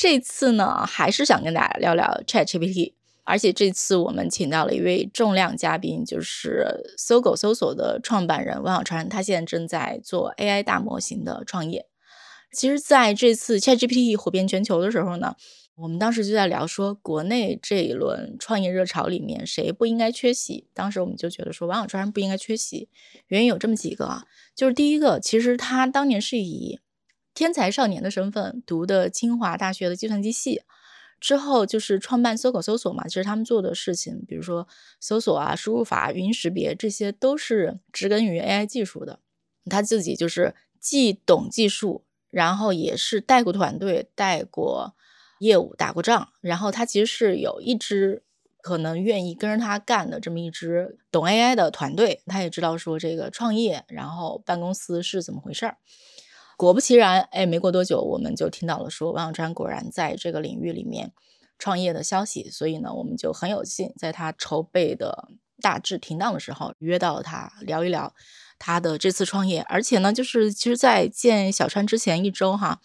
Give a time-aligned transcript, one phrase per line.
[0.00, 2.94] 这次呢，还是想跟大家聊聊 ChatGPT，
[3.24, 11.84] 而且这次我们请到了一位重量嘉宾，就是搜狗搜索的创办人王小川，他现在正在做 AI 大模型的创业。
[12.50, 15.36] 其实，在这次 ChatGPT 火遍全球的时候呢，
[15.74, 20.66] 我们当时就在聊说，国内这一轮创业热潮里面，谁不应该缺席？
[20.72, 22.88] 当时我们就觉得说，王小川不应该缺席，
[23.26, 24.24] 原因有这么几个啊，
[24.56, 26.80] 就是第一个，其实他当年是以
[27.34, 30.62] 天才少年的身份读的清华大学的计算机系，
[31.18, 33.06] 之后就是创办搜狗搜索嘛。
[33.06, 34.66] 其实他们做的事情，比如说
[34.98, 39.20] 搜索啊、输入法、语音识别，这些都是植根于 AI 技术的。
[39.66, 44.94] 他自己就是既懂技术，然后也是带过团队、带过
[45.38, 46.32] 业务、打过仗。
[46.40, 48.22] 然后他其实是有一支
[48.62, 52.22] 可能愿意跟着他干的这么一支懂 AI 的团队。
[52.26, 55.76] 他也知道说这个创业，然后办公司是怎么回事儿。
[56.60, 61.10] 果不其然，哎，没过多久，我们就听到了说王小川果然在这个领域里面
[61.58, 65.30] 创业的消息，所以呢，我们就很有幸在他筹备的
[65.62, 68.12] 大致停档的时候约到了他聊一聊
[68.58, 69.62] 他的这次创业。
[69.70, 72.78] 而且呢，就是其实，在见小川之前一周哈，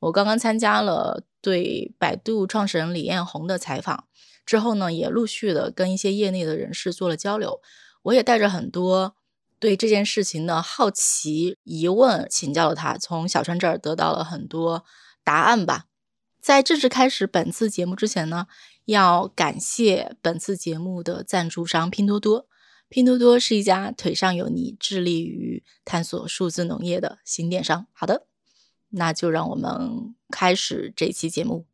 [0.00, 4.06] 我刚刚参加了对百度创始人李彦宏的采访，
[4.44, 7.60] 之后呢，也陆续的跟一些业内的人士做了交流，
[8.02, 9.14] 我也带着很多。
[9.60, 14.84] 对这件事情的好奇疑问请教了他，从小川这儿得到了很多
[15.22, 15.84] 答案吧。
[16.40, 18.46] 在正式开始本次节目之前呢，
[18.86, 22.48] 要感谢本次节目的赞助商拼多多。
[22.88, 27.86] 拼多多是一家腿上有泥、致力于探索数字农业的新电商。
[27.92, 28.26] 好的，
[28.88, 31.69] 那就让我们开始这期节目。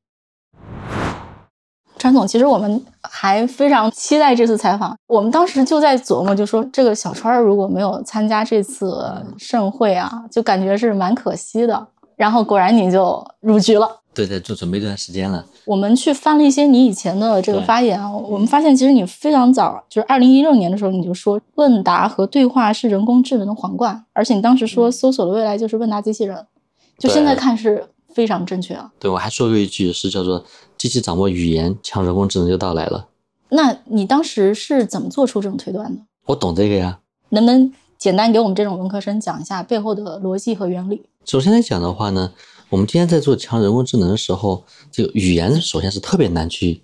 [1.98, 4.94] 张总，其实我们还非常期待这次采访。
[5.06, 9.02] 我们当时就在琢磨，就说这个小川如果没有参加这次
[9.38, 11.86] 盛会啊，就感觉是蛮可惜的。
[12.16, 13.88] 然后果然你就入局了。
[14.14, 15.44] 对，对做准备一段时间了。
[15.64, 26.46] 我们去翻了一些你以前的这个发言啊，我们发现其实你非常早，就是二零一六年的时候你就说问答和对话是人工智能的皇冠，而且你当时说搜索的未来就是问答机器人，
[26.98, 27.88] 就现在看是。
[28.16, 28.90] 非常正确啊！
[28.98, 30.42] 对，我还说过一句是叫做
[30.76, 33.09] “机器掌握语言，强人工智能就到来了”。
[33.50, 36.03] 那你当时是怎么做出这种推断的？
[36.26, 37.00] 我懂这个呀。
[37.31, 41.03] 能不能简单给我们这种文科生讲一下背后的逻辑和原理？
[41.25, 42.32] 首先来讲的话呢，
[42.69, 46.82] 我们今天在做强人工智能的时候，这个语言首先是特别难去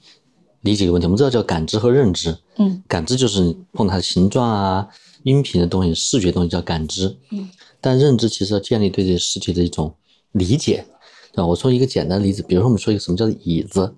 [0.62, 1.06] 理解一个问题。
[1.06, 2.36] 我们知道叫感知和认知。
[2.56, 2.82] 嗯。
[2.88, 4.88] 感知就是碰它的形状啊、
[5.24, 7.16] 音频的东西、视觉东西叫感知。
[7.30, 7.48] 嗯。
[7.80, 9.94] 但认知其实要建立对这个世界的一种
[10.32, 10.84] 理解。
[11.32, 11.46] 对吧？
[11.46, 13.94] 我说一个简单的例子，比如说我们说一个什么叫做椅子，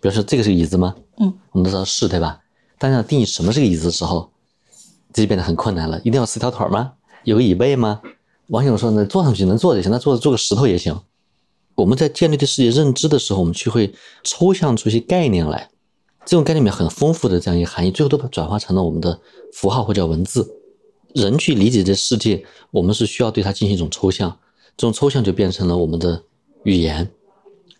[0.00, 0.94] 比如说这个是椅子吗？
[1.18, 2.40] 嗯，我们都知道是对吧？
[2.78, 4.30] 但要定义什么是个椅子的时候，
[5.12, 5.98] 这就变得很困难了。
[6.00, 6.92] 一定要四条腿吗？
[7.24, 8.00] 有个椅背吗？
[8.48, 11.00] 网友说呢，坐上去能坐就行，那坐坐个石头也行。
[11.74, 15.70] 我们在建立对世界认知的时候，我们去会抽象出一些概念来，
[16.24, 19.20] 这种概念里面很丰富的这样一个含义，最后都转化成了我们的
[19.52, 20.54] 符号或者文字。
[21.14, 24.38] 人去理解这世界，我们是需要对它进行一种抽象，
[24.76, 26.22] 这种抽象就变成了我们的。
[26.64, 27.10] 语言，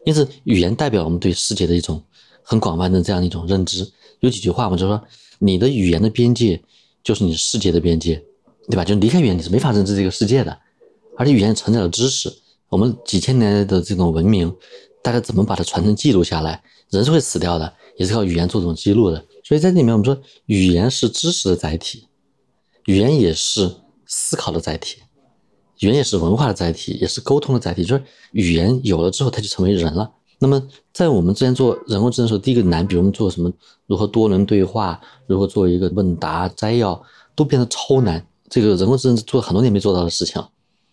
[0.04, 2.02] 因此语言代表我们对世界的一种
[2.42, 3.90] 很广泛的这样一种认知。
[4.20, 5.02] 有几句话嘛，就是说
[5.38, 6.62] 你的语言的边界
[7.02, 8.22] 就是你世界的边界，
[8.68, 8.84] 对吧？
[8.84, 10.58] 就离开语言你是没法认知这个世界的。
[11.16, 12.32] 而且语言承载了知识，
[12.68, 14.54] 我们几千年的这种文明，
[15.02, 16.62] 大家怎么把它传承记录下来？
[16.90, 19.24] 人是会死掉的，也是靠语言做这种记录的。
[19.44, 20.16] 所以在这里面，我们说
[20.46, 22.08] 语言是知识的载体，
[22.86, 23.70] 语言也是
[24.06, 25.02] 思考的载体。
[25.80, 27.84] 语言也是文化的载体，也是沟通的载体。
[27.84, 28.02] 就是
[28.32, 30.10] 语言有了之后，它就成为人了。
[30.40, 30.62] 那么，
[30.92, 33.52] 在我们之前做人工智能的时候，第一个难，比如我们做什么，
[33.86, 37.02] 如何多轮对话，如何做一个问答摘要，
[37.34, 38.24] 都变得超难。
[38.48, 40.42] 这个人工智能做很多年没做到的事情，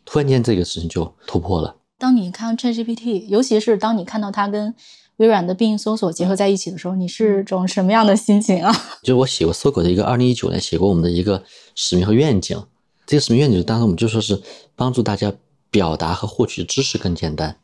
[0.04, 1.76] 突然间这个事情就突破了。
[1.98, 4.74] 当你看 ChatGPT，尤其是当你看到它跟
[5.18, 8.76] 微软的必应搜索结合在一起的时候，你是种什么样的心情啊？
[9.04, 11.44] 就是我写过搜狗的一个二零一九年写过我们的一个
[11.76, 12.62] 使命和愿景。
[13.06, 14.42] 这个使命愿景，当时我们就说是
[14.76, 15.34] 帮助大家
[15.70, 17.58] 表达和获取知识更简单、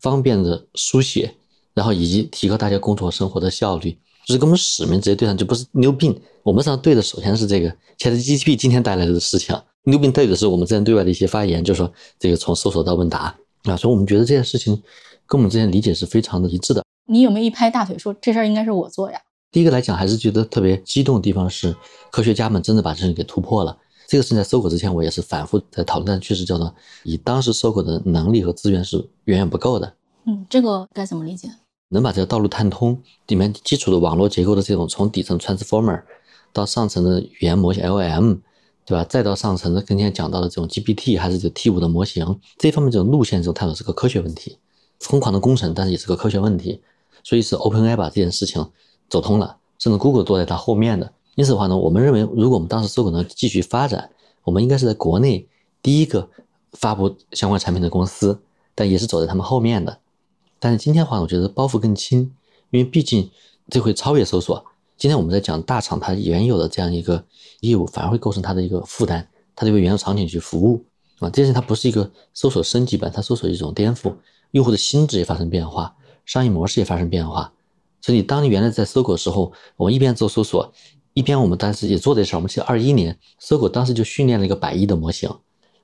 [0.00, 1.34] 方便的书写，
[1.74, 3.92] 然后以及提高大家工作生活的效率，
[4.26, 6.18] 就是跟我们使命直接对上，就不是牛病。
[6.42, 7.68] 我们上对的首先是这个
[7.98, 9.54] ChatGPT 今天带来的事情，
[9.84, 14.74] 牛病对的是我们之前对外的一些发言，就是说这个从搜索到问答啊，所以我们觉得这件事情
[15.26, 16.82] 跟我们之前理解是非常的一致的。
[17.06, 19.20] 你有没有一拍大腿说这事儿应该是我做呀？
[19.50, 21.74] 第一个来讲，还是觉得特别激动的地方是，
[22.10, 23.76] 科学家们真的把这事情给突破了。
[24.08, 26.74] 这个事情在搜狗之前，我也是反复在讨论，但确实叫做
[27.04, 29.92] 以当时搜狗的能力和资源是远远不够的。
[30.24, 31.50] 嗯，这个该怎么理解？
[31.90, 36.02] 能把这个道路探通里面基础的网络结构的这种从底层 transformer
[36.54, 38.38] 到上层的语言模型 LM，
[38.86, 39.04] 对吧？
[39.04, 44.56] 再到上层的今天讲到的这种 GPT 还是这 T 五的模型，这方面这种路线这种探索是个科学问题，
[45.00, 46.80] 疯狂的工程，但是也是个科学问题。
[47.22, 48.66] 所以是 OpenAI 把这件事情
[49.10, 51.12] 走通了，甚至 Google 坐在它后面的。
[51.38, 54.10] 因此的话呢，我们认为，如果我们当时搜狗能继续发展，
[54.42, 55.46] 我们应该是在国内
[55.80, 56.28] 第一个
[56.72, 58.40] 发布相关产品的公司，
[58.74, 60.00] 但也是走在他们后面的。
[60.58, 62.32] 但是今天的话，我觉得包袱更轻，
[62.70, 63.30] 因为毕竟
[63.70, 64.64] 这会超越搜索。
[64.96, 67.24] 今天我们在讲大厂它原有的这样一个
[67.60, 69.24] 业务，反而会构成它的一个负担，
[69.54, 70.84] 它就为原有场景去服务
[71.20, 71.30] 啊。
[71.30, 74.12] 这件事它不是一个搜索升级版，它搜索一种颠覆，
[74.50, 75.94] 用户的心智也发生变化，
[76.26, 77.52] 商业模式也发生变化。
[78.00, 80.72] 所以，当你原来在搜狗的时候，我们一边做搜索。
[81.14, 85.30] 一边我们当时也做这事儿，我们记得二一年搜狗当时就训练了一个百亿的模型，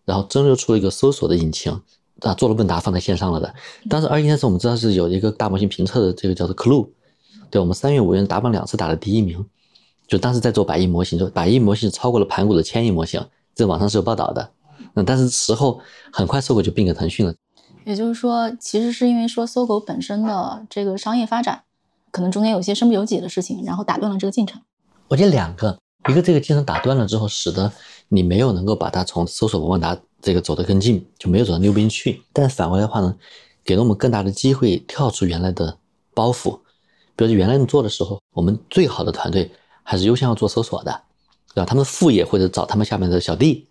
[0.04, 1.72] 然后蒸馏出了一个搜索的引擎，
[2.20, 3.54] 啊，做了问答放在线上了的。
[3.88, 6.88] 当时二一年的时候，我们知道是有一个大模型评测的这个叫做 Clue，
[7.50, 9.44] 对，我们三月五月打榜两次打了第一名，
[10.06, 14.52] 就当时在做百亿模型，就百亿模型超过了盘古的千亿模型，这网上是有报道的。
[14.94, 15.80] 嗯，但是时候
[16.12, 17.34] 很快搜狗就并给腾讯了。
[17.84, 21.62] 也就是说，其实是因为说搜狗本身的这个商业发展，
[22.10, 24.62] 可能中间有些身不由己的事情，然后打断了这个进程。
[25.08, 25.78] 我觉得两个，
[26.08, 27.70] 一个这个进程打断了之后，使得
[28.08, 32.22] 你没有能够把它从搜索问答这个走得更近，就没有走到溜冰去。
[32.32, 33.14] 但反过来的话呢，
[33.64, 35.78] 给了我们更大的机会跳出原来的
[36.14, 36.58] 包袱。
[37.16, 39.50] 比如原来你做的时候，我们最好的团队
[39.82, 41.02] 还是优先要做搜索的，
[41.54, 41.64] 对吧？
[41.64, 43.68] 他们副业或者找他们下面的小弟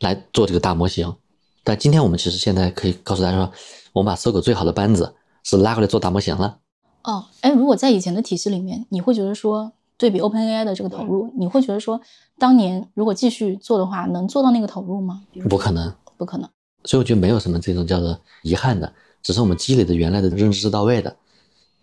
[0.00, 1.14] 来做这个大模型。
[1.62, 3.52] 但今天我们其实现在可以告诉大家说，
[3.92, 6.58] 我们把搜狗最好的班子是拉过来做大模型了。
[7.04, 9.72] 哦，哎，如果在以前的体系里面，你会觉得说？
[10.00, 12.00] 对比 OpenAI 的这个投入，你会觉得说，
[12.38, 15.22] 当年如果继续做的话，能做到那个投入吗？
[15.46, 16.48] 不可能，不可能。
[16.84, 18.90] 所以我觉得没有什么这种叫做遗憾的，
[19.22, 21.14] 只是我们积累的原来的认知是到位的。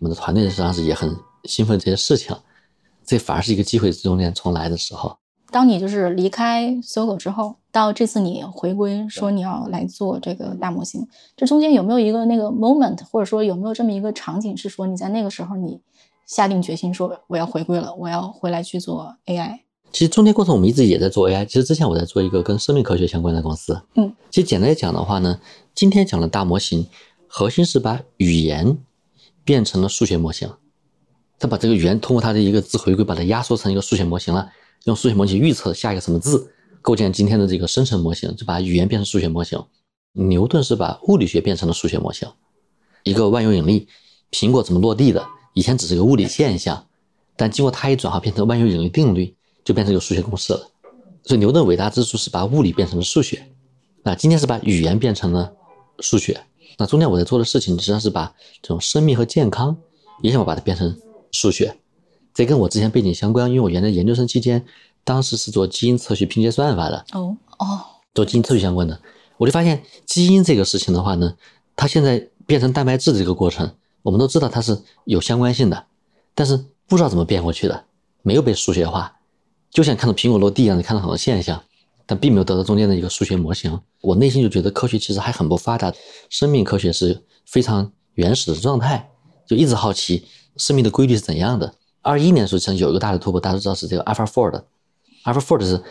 [0.00, 2.36] 我们的团队实际上是也很兴奋这些事情，
[3.04, 5.16] 这反而是一个机会中间重来的时候。
[5.52, 11.06] 当你就是离开搜狗之后，到这次你回归说你要来做这个大模型，
[11.36, 15.80] 这中间有没有一个那个 moment，或者说有没有这么一个场景，是说你在那个时候你？
[16.28, 19.60] 下定决心说我要回归了，我要回来去做 AI。
[19.90, 21.46] 其实中间过程我们一直也在做 AI。
[21.46, 23.80] 其实之前我在做一个跟生命科学相关的公司。
[23.94, 25.40] 嗯，其实简单来讲的话呢，
[25.74, 26.86] 今天讲的大模型
[27.26, 28.76] 核心是把语言
[29.42, 30.52] 变成了数学模型。
[31.38, 34.52] 它把这个语言通过它的一个字回归，把它压缩成一个数学模型了。
[34.84, 36.52] 用数学模型预测下一个什么字，
[36.82, 39.58] 构建今天的这个生成模型，就把语言变成数学模型。
[40.12, 42.28] 牛顿是把物理学变成了数学模型。
[43.04, 43.88] 一个万有引力，
[44.30, 45.26] 苹果怎么落地的？
[45.58, 46.86] 以前只是个物理现象，
[47.34, 49.34] 但经过它一转化，变成万有引力定律，
[49.64, 50.70] 就变成一个数学公式了。
[51.24, 53.44] 所以牛顿伟大之处是把物理变成了数学，
[54.04, 55.52] 那今天是把语言变成了
[55.98, 56.40] 数学。
[56.76, 58.32] 那中间我在做的事情，实际上是把
[58.62, 59.76] 这种生命和健康
[60.22, 60.96] 也想把它变成
[61.32, 61.76] 数学。
[62.32, 64.64] 这跟我之前背景相关，因为我原来研究生期间，
[65.02, 67.04] 当时是做基因测序拼接算法的。
[67.14, 67.80] 哦哦，
[68.14, 69.00] 做基因测序相关的，
[69.38, 71.34] 我就发现基因这个事情的话呢，
[71.74, 73.68] 它现在变成蛋白质的这个过程。
[74.08, 75.84] 我们都知道它是有相关性的，
[76.34, 77.84] 但是不知道怎么变过去的，
[78.22, 79.18] 没有被数学化，
[79.70, 81.62] 就像看到苹果落地一样，你看到很多现象，
[82.06, 83.78] 但并没有得到中间的一个数学模型。
[84.00, 85.92] 我内心就觉得科学其实还很不发达，
[86.30, 89.10] 生命科学是非常原始的状态，
[89.46, 91.74] 就一直好奇生命的规律是怎样的。
[92.00, 95.82] 二一年的时候，像有一个大的突破，大家都知道是这个 AlphaFold，AlphaFold 是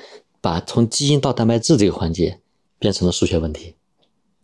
[0.42, 2.40] 把从基因到蛋白质这个环节
[2.80, 3.76] 变成了数学问题，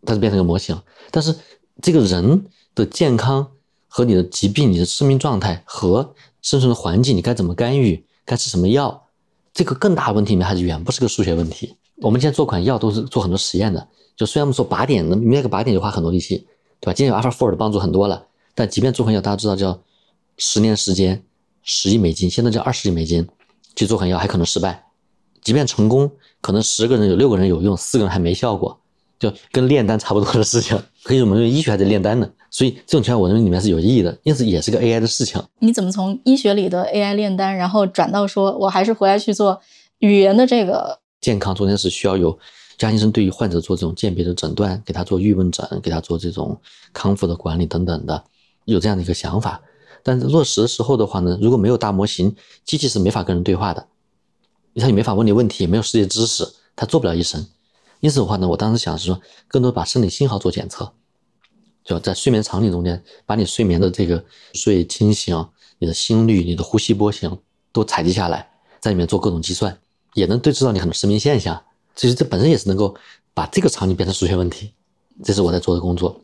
[0.05, 1.35] 它是变成个模型，但是
[1.81, 3.49] 这个人的健康。
[3.95, 8.03] 和你的疾病、你的生命状态和生存的环境，你该怎么干预？
[8.25, 9.03] 该吃什么药？
[9.53, 11.75] 这个更大问题里面还是远不是个数学问题。
[11.97, 16.37] 我们现在做款药都是做很多实验的，就虽然我们说靶点，那那个靶点就花很多力气，
[16.79, 16.93] 对吧？
[16.93, 19.79] 今天有 AlphaFold 帮助很多了，但即便做款药，大家知道叫
[20.39, 21.23] 十年时间，
[21.61, 23.27] 十亿美金，现在叫二十亿美金
[23.75, 24.85] 去做款药还可能失败，
[25.43, 28.79] 即便成功，可能十个人有六个人有用，四个人还没效果。
[29.23, 35.41] 就跟炼丹差不多的事情，可以我们认为医学还在炼丹呢，所以这种情况我认为里面是有意义的，因此也是个 AI 的事情。
[35.59, 39.61] 你怎么从医学里的 AI 炼丹，然后转到说我还是回来去做
[39.99, 41.55] 语言的这个健康？
[41.55, 42.37] 中间是需要有
[42.77, 46.59] 家医生对于患者做这种鉴别的诊断，给他做预问诊，给他做这种
[46.91, 48.21] 康复的管理等等的，
[48.65, 49.61] 有这样的一个想法。
[50.03, 53.87] 但是落实的时候的话呢，如果没有大模型，机器是没法跟人对话的，
[54.75, 57.45] 它也没法问你问题，也没有世界知识，他做不了医生。
[58.03, 60.91] 因此的话呢，我当时想是说，更多把生理信号做检测，
[61.85, 64.21] 就在睡眠场景中间，把你睡眠的这个
[64.53, 65.47] 睡清醒、
[65.79, 67.39] 你的心率、你的呼吸波形
[67.71, 68.45] 都采集下来，
[68.81, 69.77] 在里面做各种计算，
[70.15, 71.63] 也能对知道你很多失眠现象。
[71.95, 72.93] 其实这本身也是能够
[73.33, 74.73] 把这个场景变成数学问题，
[75.23, 76.19] 这是我在做的工作。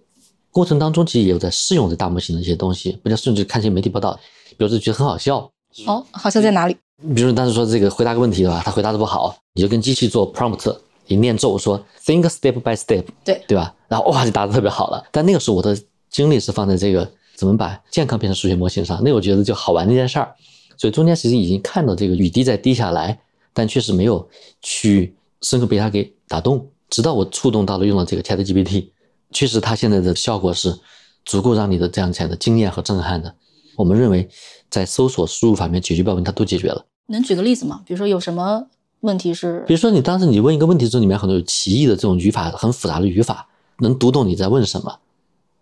[0.52, 4.20] 过程当中其实也有在试用这大模型的一些东西，不叫甚至看一些媒体报道，
[4.50, 5.50] 比如说觉得很好笑。
[5.88, 6.76] 哦，好笑在哪里？
[7.16, 8.62] 比如当时说这个回答个问题对吧？
[8.66, 10.78] 他回答的不好，你就跟机器做 prompt，
[11.10, 13.76] 你念咒说 think step by step，对对吧？
[13.88, 15.04] 然后哇就答的特别好了。
[15.12, 15.78] 但那个时候我的
[16.10, 20.34] 精力是放在这个怎么把健康变成数学模型上，那我觉得就好玩那件事儿。
[20.78, 23.20] 所以中间其实已经看到这个雨滴在滴下来，
[23.52, 24.26] 但确实没有
[24.62, 26.66] 去深刻被它给打动。
[26.90, 28.88] 直到我触动到了用了这个 Chat GPT，
[29.32, 30.80] 确实它现在的效果是
[31.26, 33.36] 足够让你的这样起来的惊艳和震撼的。
[33.76, 34.28] 我们认为
[34.70, 36.86] 在搜索输入法面解决不了问题，它都解决了。
[37.08, 37.82] 能举个例子吗？
[37.86, 38.68] 比如说有什么
[39.02, 39.64] 问题是？
[39.68, 43.48] 比如说你当时你问一个问题之后，里面很多有歧义的这种语法，很复杂的语法，
[43.80, 45.00] 能读懂你在问什么。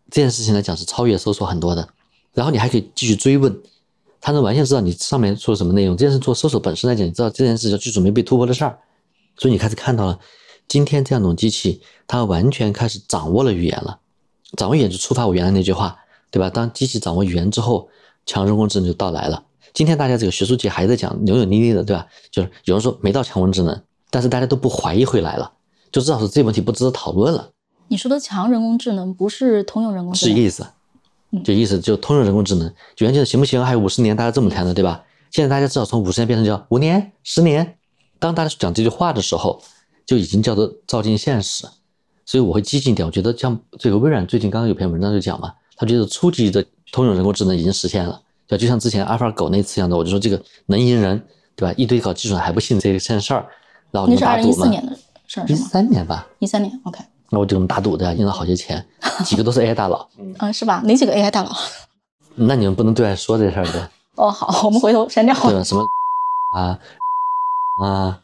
[0.09, 1.87] 这件事情来讲是超越搜索很多的。
[2.33, 3.55] 然后你还可以继续追问，
[4.21, 5.97] 它能完全知道你上面说什么内容。
[5.97, 8.79] 这件事做搜索本身来讲，你知道这件事叫技术没被突破的事儿。
[9.37, 10.19] 所以你开始看到了，
[10.67, 13.99] 今天这样一种机器，它完全开始掌握了语言了。
[14.55, 15.97] 掌握语言就触发我原来那句话，
[16.31, 16.49] 对吧？
[16.49, 17.89] 当机器掌握语言之后，
[18.25, 19.43] 强人工智能就到来了。
[19.77, 22.07] 今天大家这个学术界还在讲扭扭捏捏的，对吧？
[22.31, 23.79] 就是有人说没到强人工智能，
[24.09, 25.51] 但是大家都不怀疑会来了，
[25.91, 27.51] 就知道是这问题不值得讨论了。
[27.87, 30.65] 你说的强人工智能不是通用人工智能，是意思，
[31.43, 32.73] 就意思就通用人工智能。
[32.97, 33.63] 原先行不行？
[33.63, 35.03] 还有五十年，大家这么谈的，对吧？
[35.29, 37.77] 现在大家至少从五十年变成叫五年、十年。
[38.17, 39.61] 当大家讲这句话的时候，
[40.07, 41.67] 就已经叫做照进现实。
[42.25, 48.19] 所以我会激进一点，我觉得像这个微软最近刚刚有篇文章就讲嘛，他觉得初级的通用人工智能已经实现了。
[48.47, 51.21] 就就像之前阿尔法狗那次一样的，我就说这个能赢人，
[51.55, 51.73] 对吧？
[51.77, 53.45] 一堆搞技术还不信这个件事儿，
[53.91, 56.99] 然后那是二零一四年的事儿，一三年吧，一三年，OK。
[57.29, 58.85] 那我就这么打赌的，赢了好些钱，
[59.25, 60.81] 几个都是 AI 大佬，嗯，是吧？
[60.85, 61.51] 哪几个 AI 大佬？
[62.35, 63.89] 那你们不能对外说这事儿的。
[64.15, 65.35] 哦，好，我们回头删掉。
[65.49, 65.83] 对，什么
[66.55, 66.79] 啊
[67.83, 68.21] 啊？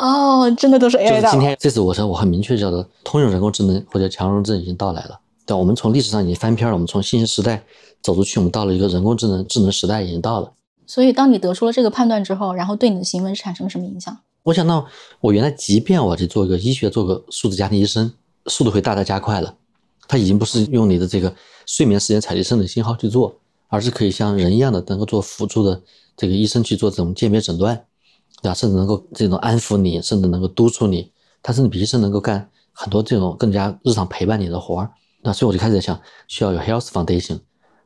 [0.00, 1.32] 哦，真的都是 AI 大佬。
[1.32, 5.20] 今天这次我说我很明确叫做通用人工智能或者强人工智能已经到来了。
[5.46, 7.62] 对，我们从历史上已经翻篇了，我们从信息时代。
[8.02, 10.52] 走出去，我们到了一个人工智能智能时代，已经到了。
[10.86, 14.16] 所以，当你得出了这个判断之后，然后对你的行为产生了什么影响？
[14.44, 14.86] 我想到，
[15.20, 18.12] 我原来即便我去做一个医学，做个数字家庭医生，
[18.46, 19.56] 速度会大大加快了。
[20.06, 21.34] 它已经不是用你的这个
[21.64, 23.34] 睡眠时间采集生理信号去做，
[23.66, 25.82] 而是可以像人一样的能够做辅助的
[26.16, 27.74] 这个医生去做这种鉴别诊断，
[28.40, 28.54] 对吧？
[28.54, 31.10] 甚至能够这种安抚你，甚至能够督促你，
[31.42, 34.92] 他甚至比医生能够干很多这种更加日常陪伴你的活儿。
[35.22, 37.40] 那所以我就开始在想，需要有 health foundation。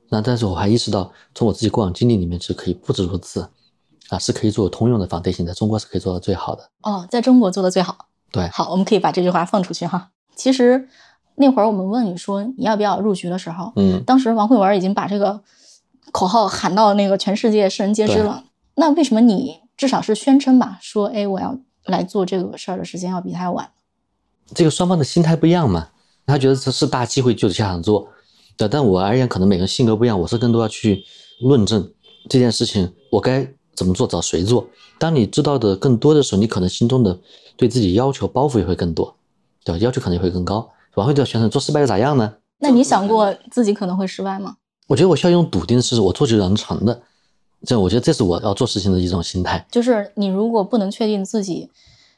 [0.09, 3.49] 那但是我还意识到，从我自己过往经历里面是可以不止如此，
[4.09, 6.71] 啊，是可以做通用的 foundation，，在中国是可以做到最好的。
[6.83, 8.07] 哦，在中国做的最好。
[8.33, 10.11] 对，好，我们可以把这句话放出去哈。
[10.35, 10.89] 其实
[11.37, 15.41] 那会儿我们问你说你要不要入局的时候，嗯，当时王慧文已经把这个
[16.13, 18.45] 口号喊到那个全世界世人皆知了。
[18.75, 23.71] 那为什么你至少是宣称吧，说哎我要来做这个事儿的时间要比他要晚？
[24.55, 25.89] 这个双方的心态不一样嘛，
[26.31, 28.09] 他觉得这是大机会，就得下场做。
[28.57, 31.03] 对，但我而言，可能每个人性格不一样，我是更多要去
[31.41, 31.93] 论证
[32.29, 34.67] 这件事情，我该怎么做，找谁做。
[34.99, 37.19] 当你知道的更多的时候，你可能心中的
[37.57, 39.17] 对自己要求包袱也会更多，
[39.65, 39.79] 对吧？
[39.79, 40.71] 要求可能也会更高。
[40.95, 42.35] 往后就要选择做失败又咋样呢？
[42.59, 44.57] 那你想过自己可能会失败吗？
[44.87, 47.03] 我觉得我需要用笃定的事实，我做就能成的。
[47.65, 49.67] 这我觉得这是我要做事情的一种心态。
[49.71, 51.71] 就是你如果不能确定自己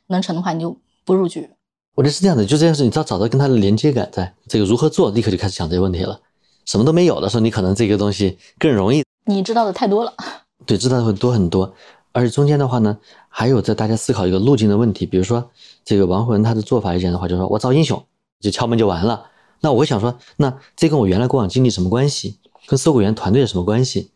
[0.08, 1.50] 能成的话，你就不入局。
[1.94, 6.18] 我觉得是这样的，就这件事，你只要找到跟他的连接感，在这个如何做，立刻就开始想这个问题了。
[6.64, 9.02] 什么都没有的时候，你可能这个东西更容易。
[9.26, 10.14] 你知道的太多了，
[10.64, 11.74] 对，知道的会多很多。
[12.12, 12.96] 而且中间的话呢，
[13.28, 15.04] 还有在大家思考一个路径的问题。
[15.04, 15.50] 比如说，
[15.84, 18.02] 这个王魂他的做法一点的话，就是说我造英雄
[18.40, 19.26] 就敲门就完了。
[19.60, 22.38] 那我会想说，那这跟我原来过往经历什么关系？
[22.66, 24.10] 跟搜狗员团队有什么关系？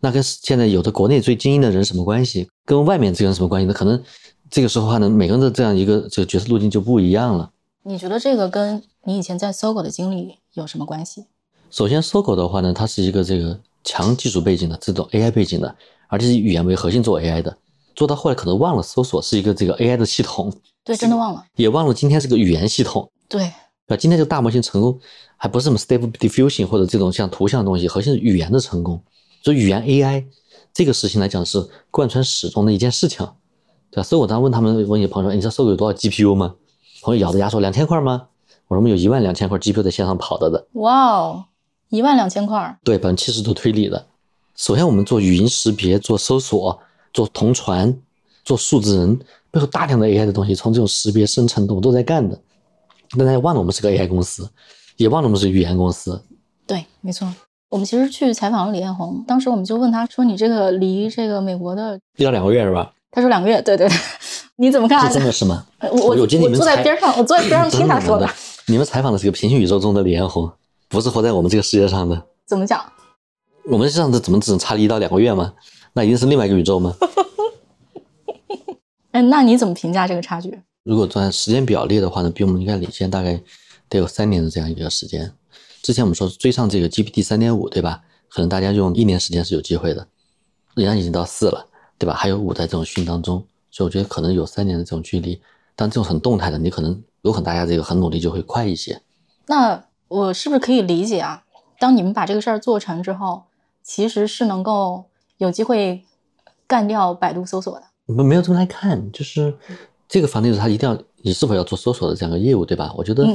[0.00, 2.48] 那跟现在有的国内最精英的人什么关系？
[2.66, 3.66] 跟外面这个人什么关系？
[3.66, 4.02] 那可能
[4.50, 7.50] 这个时候的话呢，每个人的这样一个这个角色路径就不一样了。
[7.82, 11.26] 你觉得这个跟你以前在搜狗的经历有什么关系？
[11.70, 15.74] 首先，搜狗的话呢，它是一个这个强技术背景的这种 AI 背景的，
[16.08, 17.56] 而且是以语言为核心做 AI 的。
[17.94, 23.10] 做到后来可能忘了搜索是一个这个 AI 的系统，对，真的忘了，也忘了今天是个语言系统。
[23.28, 23.44] 对，
[23.86, 24.98] 啊，今天这个大模型成功
[25.36, 29.02] 还不是什么 Stable Diffusion 或者这种像图像的东西，核心是语言的成功。
[29.42, 30.24] 所以语言 AI
[30.72, 33.28] 这个事情来讲是贯穿始终的一件事情，
[33.94, 34.02] 对吧？
[34.02, 36.56] 所以我当时问他们，问你朋友说，你知道搜狗有多少 GPU 吗？
[37.02, 38.26] 朋友咬着牙说两千块吗？
[38.66, 40.66] 我说我们有一万两千块 GPU 在线上跑的的。
[40.72, 41.44] 哇哦！
[41.90, 44.04] 一万两千块，对，百分之七十都推理的。
[44.56, 46.76] 首先，我们做语音识别、做搜索、
[47.12, 47.96] 做同传、
[48.44, 49.16] 做数字人，
[49.52, 52.36] 背后大量的 AI 的东西，从这种识别、生成，我都在干的。
[53.16, 54.50] 大家忘了我们是个 AI 公司，
[54.96, 56.20] 也忘了我们是语言公司，
[56.66, 57.32] 对，没错。
[57.68, 63.96] 我们其实去采访了李彦宏，当时我们就问他说：“你这个离这个美国的一到两个月是吧？”他说：“两个月。”对对对，
[64.56, 65.06] 你怎么看？
[65.06, 65.64] 这真的是吗？
[65.80, 68.28] 我我我坐在边上，我坐在边上 听他说的。
[68.66, 70.50] 你们采访的是个平行宇宙中的李彦宏，
[70.88, 72.20] 不是活在我们这个世界上的。
[72.44, 72.84] 怎么讲？
[73.70, 75.52] 我们上次怎么只能差一到两个月吗？
[75.92, 76.94] 那一定是另外一个宇宙吗？
[79.12, 80.60] 哎，那你怎么评价这个差距？
[80.82, 83.40] 如果按时间表列的话呢，比我们应该领先大概
[83.88, 85.32] 得有三年的这样一个时间。
[85.82, 88.00] 之前我们说追上这个 GPT 三点五，对吧？
[88.28, 90.06] 可能大家用一年时间是有机会的，
[90.74, 91.66] 人家已经到四了，
[91.98, 92.14] 对吧？
[92.14, 95.40] 还有五在这种训当中，所以我觉得可能有三年的这种距离。
[95.76, 99.00] 但这种很动态的，你可能有可能大家这个很努力就会快一些。
[99.46, 101.44] 那我是不是可以理解啊？
[101.78, 103.44] 当你们把这个事儿做成之后，
[103.82, 105.04] 其实是能够
[105.38, 106.04] 有机会
[106.66, 107.86] 干掉百度搜索的？
[108.06, 109.56] 我们没有这么来看，就是
[110.08, 112.92] 这个房地产它一定要你是否要做搜索的这样一个业务，对吧？
[112.96, 113.26] 我觉得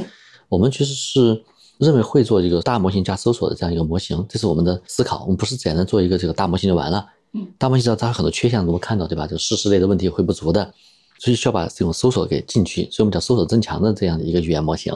[0.48, 1.44] 我们其实是。
[1.80, 5.22] 认为会做一个大模型加搜索的这样一个模型，这是我们的思考。
[5.22, 7.06] 我们不是简单做一个这个大模型就完了。
[7.32, 9.26] 嗯，大模型知道它很多缺陷，我们看到对吧？
[9.26, 10.72] 就事实类的问题会不足的，
[11.18, 12.84] 所以需要把这种搜索给进去。
[12.90, 14.92] 所以我们叫搜索增强的这样的一个语言模型。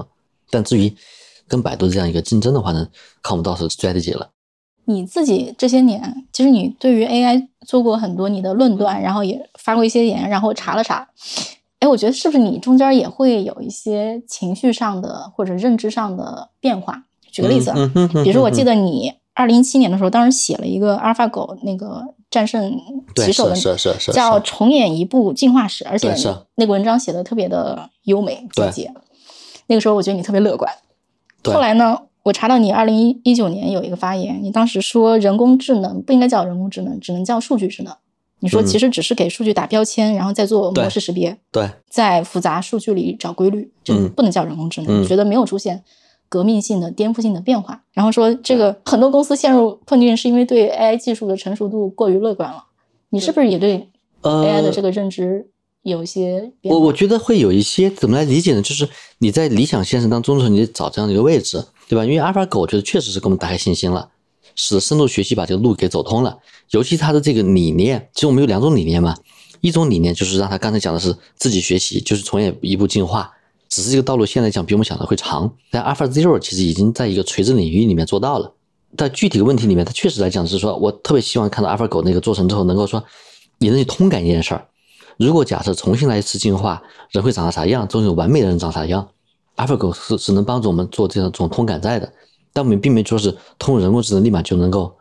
[0.50, 0.94] 但至于
[1.46, 2.88] 跟百度这样一个竞争的话呢，
[3.22, 4.30] 看我们到时候 strategy 了。
[4.86, 11.08] 你自己这些年，其实你对于 AI 做过很多你的论断，然后也发过一些言，然后查了查。
[11.80, 17.04] 哎，我觉得是不是你中间也会有一些情绪上的或者认知上的变化？
[17.30, 17.72] 举个例子，
[18.22, 22.02] 比如说，我记得你二零一七年的时候，当时写了一个阿尔法狗那个
[22.34, 22.76] 战胜
[23.14, 26.12] 棋手的，是是是，叫重演一部进化史，而且
[26.56, 28.92] 那个文章写的特别的优美简洁。
[29.68, 30.68] 那个时候我觉得你特别乐观。
[31.44, 37.94] 后来呢，我查到你二零一九年有一个发言，你当时说人工智能不应该叫人工智能，只能叫数据智能。
[38.40, 45.06] 你说其实只是给数据打标签，然后再做模式识别，对，在复杂数据里找规律，就不能叫人工智能。
[45.06, 45.82] 觉得没有出现
[46.34, 47.80] 革命性的、颠覆性的变化。
[47.92, 52.64] 然后说这个很多公司陷入困境，是因为对 AI 技术的成熟度过于乐观了。
[53.10, 53.88] 你是不是也对
[54.22, 55.46] AI 的这个认知
[55.82, 56.50] 有一些？
[56.64, 58.60] 我我觉得会有一些，怎么来理解呢？
[58.60, 62.04] 就是你在理想现实当中的时候，你得找这样的一个位置，对吧？
[62.04, 64.10] 因为阿尔法狗，我觉得确实是给我们打开信心了。
[64.56, 66.38] 使深度学习把这个路给走通了，
[66.70, 69.16] 尤其它的这个理念，其实我们有两种理念嘛，
[69.60, 73.32] 一种理念就是让他刚才讲的是自己学习，就是从演一步进化，
[73.74, 75.52] 只是这个道路现在讲比我们想的会长。
[75.68, 78.52] 但 Alpha Zero 其实已经在一个垂直领域里面做到了，
[78.96, 83.02] 在具体的问题里面，它确实来讲是说我特别希望看到 Alpha 狗那个做成之后，能够说
[83.58, 84.64] 你能去通感一件事儿。
[85.16, 87.88] 如果假设重新来一次进化，人会长成啥样？
[87.88, 89.08] 终于完美的人长啥样
[89.56, 92.12] ？Alpha 狗是是能帮助我们做这样这种通感在的。
[92.52, 94.94] 但我们并没说是通过人工智能立马就能够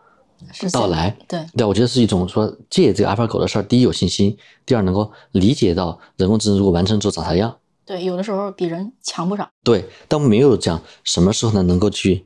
[0.72, 7.56] 到来，对对，我觉得是一种说借这个阿尔法狗的事儿，第一有信心，第二能够理解到人工智能如果完成之后长啥样。
[7.86, 9.50] 对，有的时候比人强不少。
[9.64, 12.26] 对，但我们没有讲什么时候呢能够去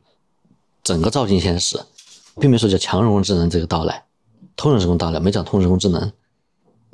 [0.84, 1.80] 整个照进现实，
[2.40, 4.06] 并没说叫强人工智能这个到来，
[4.56, 6.12] 通人工到来没讲通人工智能。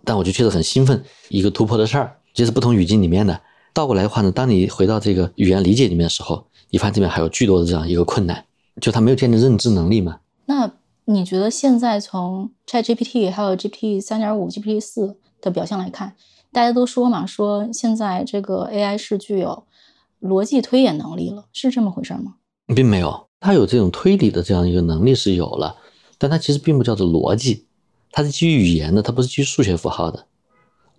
[0.03, 3.41] 但我就确实很兴奋，一个突破的事儿，这是不同语境里面的。
[3.73, 6.45] 倒过来的话呢，当你回到这个语言理解里面的时候。
[6.69, 8.45] 你发现这边还有巨多的这样一个困难，
[8.81, 10.21] 就他没有建立认知能力嘛？
[10.47, 10.71] 那
[11.05, 16.15] 你觉得现在从 ChatGPT 还有 GPT 三点五、GPT 四的表现来看，
[16.53, 19.65] 大家都说嘛，说现在这个 AI 是具有
[20.21, 22.35] 逻辑推演能力了，是这么回事吗？
[22.75, 25.75] 并没有，它有这种推理的这样一个能力是有了，
[26.17, 27.65] 但它其实并不叫做逻辑，
[28.11, 30.27] 它是基于语言的，它不是基于数学符号的。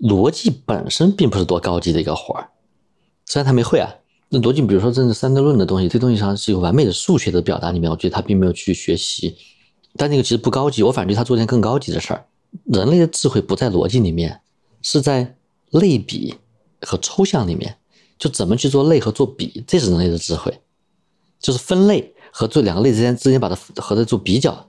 [0.01, 2.51] 逻辑本身并不是多高级的一个活儿，
[3.25, 3.89] 虽然他没会啊。
[4.29, 9.37] 那逻辑，比如说这是三德论的东西，这东西上是一个完美的数学的表达里面，我觉得他并没有去学习，
[9.97, 12.27] 但那个其实不高级，我反对他做件更高级的事儿。
[12.65, 14.41] 人类的智慧不在逻辑里面，
[14.83, 15.37] 是在
[15.75, 16.35] 类比
[16.81, 17.77] 和抽象里面，
[18.19, 20.61] 就怎么去做类和做比，这是人类的智慧，
[21.39, 24.69] 就是分类和做两个类之间之间把它和它做比较，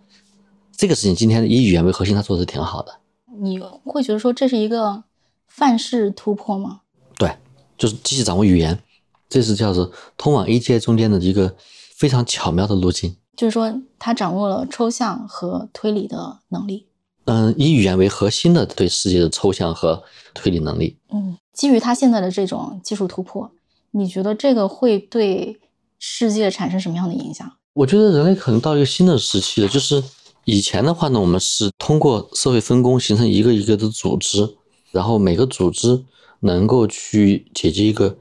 [0.76, 3.00] 这个事情今天以语言为核心，他做的挺好的。
[3.40, 5.04] 你会觉得说这是一个
[5.48, 6.82] 范式突破吗？
[7.18, 7.38] 对，
[7.78, 8.80] 就是机器掌握语言。
[9.28, 11.56] 这是叫做通往 A G I 中间的一个
[11.96, 16.88] 非常巧妙的路径，就是说他掌握了抽象和推理的能力。
[17.26, 20.98] 嗯，以语言为核心的对世界的抽象和推理能力。
[21.12, 23.52] 嗯，基于他现在的这种技术突破，
[23.92, 25.60] 你觉得这个会对
[26.00, 27.52] 世界产生什么样的影响？
[27.74, 30.04] 我觉得人类可能到一个新的时期了，就是
[30.46, 34.56] 以前的话呢，我们是通过社会分工形成一个一个的组织，
[34.92, 36.04] 然后每个组织
[36.40, 38.18] 能够去解决一个。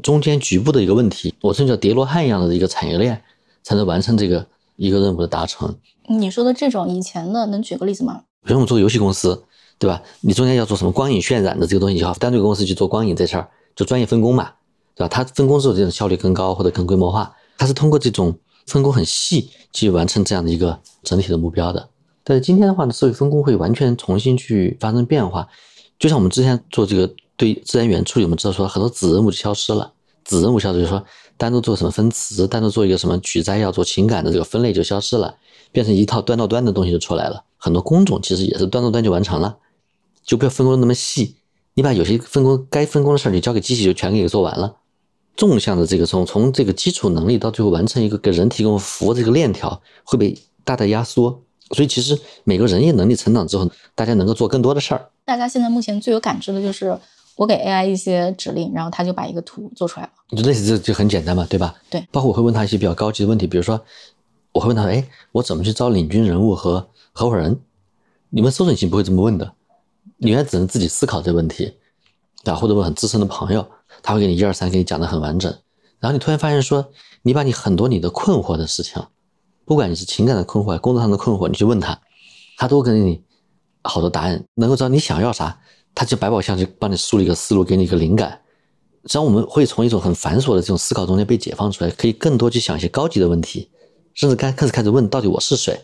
[0.00, 3.20] 中间局部的一个问题，我甚至叫叠罗汉一样的一个产业链，
[3.64, 5.76] 才能完成这个一个任务的达成。
[6.08, 8.22] 你说的这种以前的，能举个例子吗？
[8.44, 9.44] 比如我们做游戏公司，
[9.78, 10.02] 对吧？
[10.20, 14.50] 你中间要做什么光影渲染的这个东西，要单独公司去做光影这事儿，就专业分工嘛，
[14.94, 15.08] 对吧？
[15.08, 17.34] 它分工之后，这种效率更高或者更规模化。
[17.56, 21.88] 它是通过这种分工很细去完成这样的一个整体的目标的。
[22.24, 25.48] 但是今天的话呢，社会分工会完全重新去发生变化。
[25.98, 29.92] 就像我们之前做这个对自然语言处理，我们知道说很多子任务就消失了，
[30.24, 31.04] 子任务消失就是说
[31.36, 35.34] 单独做什么分词，单独做一个什么取摘要做情感的这个分类就消失了，
[35.72, 37.42] 变成一套端到端的东西就出来了。
[37.58, 39.58] 很多工种其实也是端到端就完成了，
[40.24, 41.36] 就不要分工那么细。
[41.74, 44.76] 你把有些分工该分工的事儿，你交给机器就全给做完了。
[45.36, 51.42] 纵向的这个从从这个基础能力到最后完成一个给人提供服务这个链条会被大大压缩。
[51.70, 55.10] 所以其实每个人业能力成长之后，大家能够做更多的事儿。
[55.24, 56.98] 大家现在目前最有感知的就是
[57.36, 60.12] 我给 AI 一些指令，然后它就把一个图做出来了。
[60.36, 61.74] 就类似这就很简单嘛，对吧？
[61.90, 62.04] 对。
[62.10, 63.80] 包括我会问他一些比较高级的问题，比如说
[64.52, 66.88] 我会问他，哎，我怎么去招领军人物和
[67.18, 67.58] 合伙人？
[68.30, 69.52] 你们搜索引擎不会这么问的，
[70.18, 71.74] 你原来只能自己思考这个问题。
[72.44, 73.68] 啊，或者问很资深的朋友，
[74.04, 75.52] 他会给你一二三给你讲的很完整。
[75.98, 79.04] 然后你突然发现说，你把你很多你的困惑的事情，
[79.64, 82.00] 不管你是情感的困惑、工作上的困惑，你去问他，
[82.56, 83.20] 他都给你
[83.82, 85.60] 好多答案，能够知道你想要啥，
[85.96, 88.40] 他就百宝箱就帮你梳理一个思路，给你一个灵感。
[89.06, 93.68] 只要我们会从一种很繁琐的这种思考中间被解放出来，可以更多去想一些高级的问题，
[94.14, 95.80] 甚至刚开始开始问到底我是谁。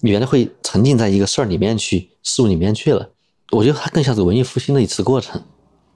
[0.00, 3.10] 你原来会沉浸在一个事儿里面去，事物里面去了。
[3.52, 5.40] 我觉得它更像是文艺复兴的一次过程。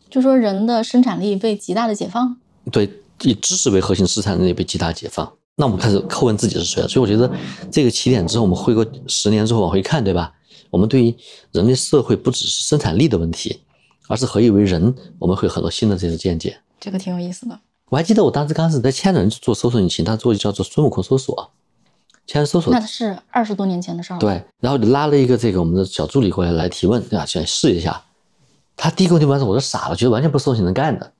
[0.08, 2.36] 就说人的生产力被极大的解放，
[2.72, 2.90] 对，
[3.22, 5.32] 以知识为核心，生产力被极大解放。
[5.56, 6.88] 那我们开始叩问自己是谁了。
[6.88, 7.30] 所以我觉得
[7.70, 10.32] 这个起点之后，我们回过十年之后往回看，对吧？
[10.70, 11.14] 我们对于
[11.52, 13.60] 人类社会不只是生产力的问题，
[14.08, 16.56] 而是何以为人，我们会有很多新的这个见解。
[16.80, 17.58] 这个挺有意思的。
[17.90, 21.52] 我还记得我当时刚开始在千人做搜索引擎，他做叫做孙悟空搜索，
[22.30, 24.18] 千人搜索，那是二十多年前的事儿。
[24.20, 27.26] 对，然后就拉了一个这个我们的小助理过来来提问，对吧？
[27.26, 28.00] 先试一下。
[28.76, 31.10] 他第一个问题完事，我都傻了，觉得完全不是搜索能干的，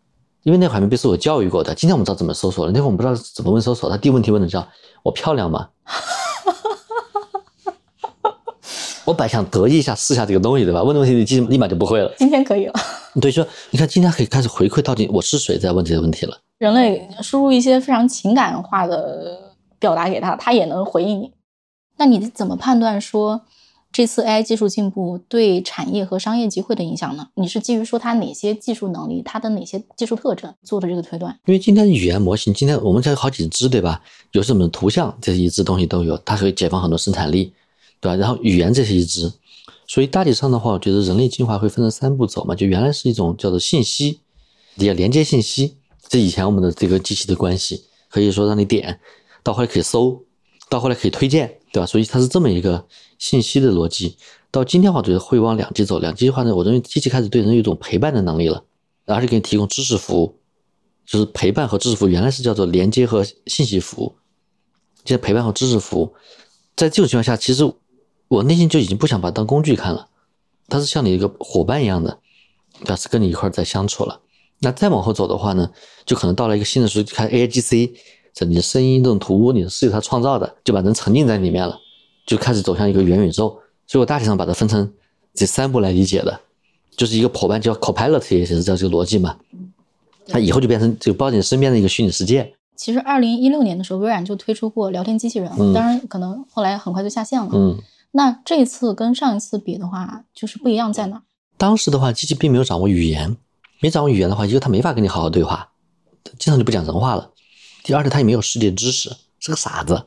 [0.44, 1.74] 因为那会儿还没被搜索教育过的。
[1.74, 3.90] 今天我们知道怎么搜索了，那会儿我们不知道怎么问搜索。
[3.90, 4.64] 他第一个问题问的叫
[5.02, 5.68] “我漂亮吗？”
[9.04, 10.80] 我本来想得意一下试下这个东西，对吧？
[10.80, 12.08] 问的问题你立立马就不会了。
[12.18, 12.74] 今天可以了。
[13.20, 16.38] 对，说你看今天可以开始回馈到底我是谁，在问这些问题了。
[16.58, 19.49] 人类输入一些非常情感化的
[19.80, 21.32] 表达给他，他也能回应你。
[21.96, 23.42] 那你怎么判断说？
[23.92, 27.26] 这次 AI 技术进步对产业和商业机会的影响呢？
[27.34, 31.36] 你是基于说它哪些技术能力，它的哪些技术特征做的这个推断？
[31.46, 34.00] 因为今天语言模型，今天我们这有好几只，对吧？
[34.30, 37.52] 有什么图像，这是一只东西都有，它可以解放很多生产力，
[37.98, 38.14] 对吧？
[38.14, 39.32] 然后语言这是一只，
[39.88, 42.54] 所以大体上的话，我觉得人类进化会分成三步走嘛。
[42.54, 44.20] 就原来是一种叫做信息，
[44.76, 49.00] 也连接信息，这以前我们的这个机器的关系，可以说让你点，
[49.42, 50.24] 到后来可以搜，
[50.68, 51.57] 到后来可以推荐。
[51.72, 51.87] 对吧？
[51.87, 52.85] 所以它是这么一个
[53.16, 54.16] 信息的逻辑。
[54.50, 56.00] 到今天的话，觉得会往两极走。
[56.00, 58.64] 两极的话呢，我认为机器开始对人有一种陪伴的能力了，
[59.05, 60.35] 而且给你提供知识服务，
[61.07, 62.09] 就是陪伴和知识服务。
[62.09, 64.16] 原来是叫做连接和信息服务，
[65.05, 66.12] 现在陪伴和知识服务。
[66.74, 67.72] 在这种情况下，其实
[68.26, 70.09] 我内心就已经不想把它当工具看了，
[70.66, 72.18] 它是像你一个伙伴一样的，
[72.81, 72.96] 对吧？
[72.96, 74.20] 是跟你一块在相处了。
[74.59, 75.70] 那再往后走的话呢，
[76.05, 77.94] 就可能到了一个新的时代，看 A I G C。
[78.32, 81.78] 这你的声音、这种图，你是由，它创造的，就把人沉浸在里面了，
[82.26, 83.58] 就开始走向一个元宇宙。
[83.86, 84.92] 所以我大体上把它分成
[85.34, 86.40] 这三步来理解的，
[86.96, 89.36] 就是一个伙伴叫 Copilot，也是叫这个逻辑嘛。
[90.28, 92.54] 它以后就变成就包你身边的一个虚拟世界。
[92.76, 97.50] 其实二零一六年的时候，微软就推出过聊天机器人，当然可能后来很快就下线了。
[97.52, 97.76] 嗯，
[98.12, 101.20] 那这一次跟上一次比的话，就是不一样在哪？
[101.58, 103.36] 当时的话，机器并没有掌握语言，
[103.80, 105.68] 没掌握语言的话，一个它没法跟你好好对话，
[106.38, 107.28] 经常就不讲人话了。
[107.82, 110.04] 第二呢，他也没有世界知识，是个傻子，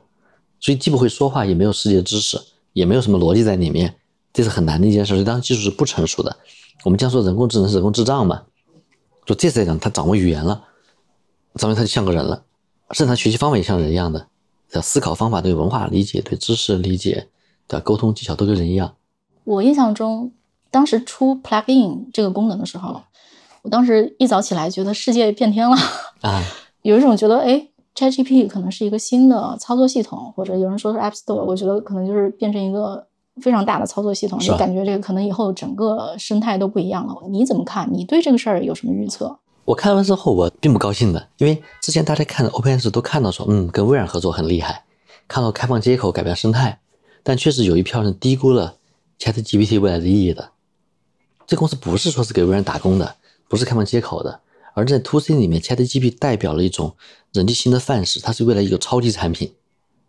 [0.59, 2.39] 所以既不会说话，也没有世界知识，
[2.73, 3.95] 也没有什么逻辑在里面，
[4.31, 5.13] 这是很难的一件事。
[5.13, 6.36] 所以当时技术是不成熟的。
[6.83, 8.43] 我们将说人工智能是人工智障嘛，
[9.25, 10.63] 就这次来讲，他掌握语言了，
[11.55, 12.43] 掌握他就像个人了，
[12.91, 14.27] 甚至他学习方法也像人一样的，
[14.81, 17.27] 思考方法、对文化理解、对知识理解、
[17.67, 18.95] 对沟通技巧都跟人一样。
[19.45, 20.31] 我印象中，
[20.69, 23.03] 当时出 Plugin 这个功能的时候，
[23.62, 25.75] 我当时一早起来觉得世界变天了
[26.21, 26.43] 啊。
[26.84, 33.08] 有一种觉得，哎，ChatGPT 可能是一个新的操作系统，或者有人说是 App Store，我觉得可能就是变成一个
[33.41, 37.15] 非常大的操作系统，就感觉这个可能以后整个生态都不一样了。
[37.30, 37.89] 你怎么看？
[37.91, 39.38] 你对这个事儿有什么预测？
[39.65, 44.84] 我看完之后，我并不高兴的，因为之前大家看 OpenAI 都看到说，嗯，跟微软合作很厉害，
[45.28, 46.80] 看到开放接口改变生态，
[47.24, 48.76] 但确实有一票人低估了
[49.19, 50.50] ChatGPT 未来的意义的。
[51.48, 53.15] 这公司不是说是给微软打工的，
[53.48, 54.41] 不是开放接口的。
[54.73, 56.95] 而在 To C 里面，ChatGPT 代表了一种
[57.31, 59.53] 人机新的范式，它是未来一个超级产品。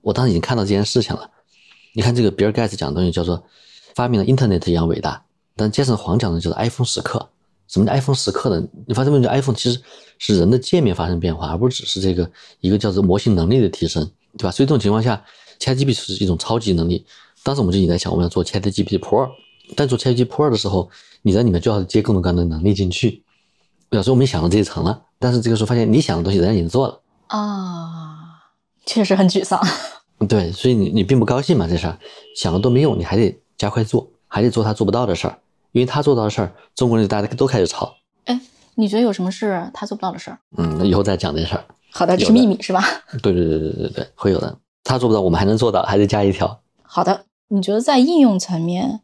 [0.00, 1.30] 我当时已经看到这件事情了。
[1.94, 3.44] 你看这个比尔盖茨讲的东西叫做
[3.94, 5.24] 发明了 Internet 一样伟大，
[5.56, 7.30] 但杰森黄讲的就是 iPhone 时刻。
[7.68, 8.66] 什么叫 iPhone 时刻呢？
[8.86, 9.80] 你发现没有？iPhone 其实
[10.18, 14.08] 是人的界面发生变化，而不只是这个一个叫做模型能力的提升。
[14.36, 14.50] 对吧？
[14.50, 15.24] 所以这种情况下
[15.60, 17.06] ，ChatGPT 是一种超级能力。
[17.42, 19.30] 当时我们就已经在想，我们要做 ChatGPT Pro，
[19.74, 20.90] 但做 ChatGPT Pro 的时候，
[21.22, 23.23] 你在里面就要接各种各样的能力进去。
[23.88, 28.50] 表示我们想到这一层了，但是这个时候发现你想的东西人家已经做了啊，
[28.86, 29.60] 确实很沮丧。
[30.28, 31.66] 对，所以你你并不高兴嘛？
[31.66, 31.98] 这事儿
[32.36, 35.38] 想了都没用，你还得加快做，还得做他做不到的事儿，
[35.72, 37.94] 因为他做到的事儿，中国人大家都开始吵。
[38.24, 38.40] 哎，
[38.74, 40.38] 你觉得有什么是他做不到的事儿？
[40.56, 41.64] 嗯，那以后再讲这事儿。
[41.92, 42.82] 好的，这是秘密是吧？
[43.22, 44.56] 对对对对对对，会有的。
[44.82, 46.60] 他做不到，我们还能做到，还得加一条。
[46.82, 49.00] 好的，你觉得在应用层面，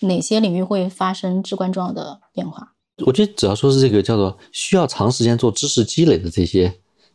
[0.00, 2.72] 哪些领域会发生至关重要的变化？
[3.06, 6.72] 我觉得只要说是这个叫做需要长时间做知识积累的这些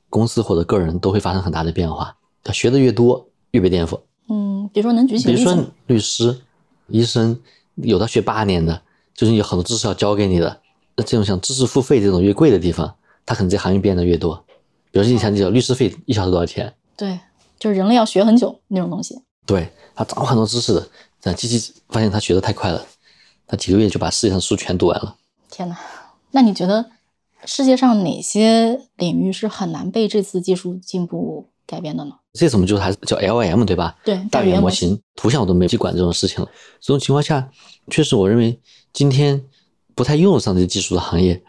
[0.09, 2.15] 公司或者个人，都会发生很大的变化。
[2.43, 3.99] 他学的越多，越被颠覆。
[4.29, 5.43] 嗯，比如说能举几个例子？
[5.43, 6.41] 比如说律师、
[6.87, 7.39] 医生，
[7.75, 8.81] 有的学八年的，
[9.13, 10.61] 就是有很多知识要教给你的。
[10.95, 12.93] 那这种像知识付费这种越贵的地方，
[13.25, 14.35] 它可能这行业变得越多。
[14.91, 16.73] 比如说以前叫律师费一小时多少钱？
[16.95, 17.19] 对，
[17.59, 19.21] 就是人类要学很久那种东西。
[19.45, 20.87] 对他掌握很多知识的，
[21.21, 22.85] 但机器发现他学的太快了，
[23.45, 25.15] 他几个月就把世界上书全读完了。
[25.57, 25.75] 天哪，
[26.33, 26.91] 那你觉得
[27.43, 32.11] 世界上哪些领域是很难被这次技术进步改变的呢？
[32.33, 33.95] 这次我们就还是叫 L M 对吧？
[34.05, 36.51] 对，大语言模型，图像我都没去管这种事情了。
[36.79, 37.49] 这种情况下，
[37.89, 38.59] 确实我认为
[38.93, 39.43] 今天
[39.95, 41.41] 不太用得上这些技术的行业，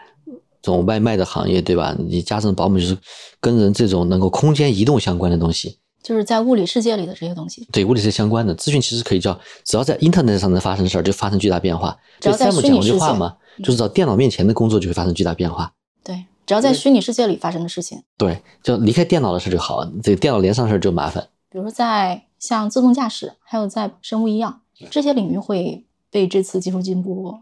[0.63, 1.95] 这种外卖的行业对吧？
[1.99, 2.97] 你加上保姆就是
[3.41, 5.79] 跟人这种能够空间移动相关的东西。
[6.09, 11.95] 就是在物理世界里的这些东西，对物理世界相关的资讯，其实可以叫只要在 Internet 上能发生的事儿，就发生巨大变化。
[12.19, 15.71] 只要在虚拟世界嘛，就是在电脑面前的工作就会发生巨大变化。
[16.03, 21.29] 对，只要在虚拟世界里发生的事情，对，就离开电脑的事就好，这个电脑连上事就麻烦。
[21.51, 27.39] 比如说在像自动驾驶，还有在生物医药这些领域会被这次技术进步。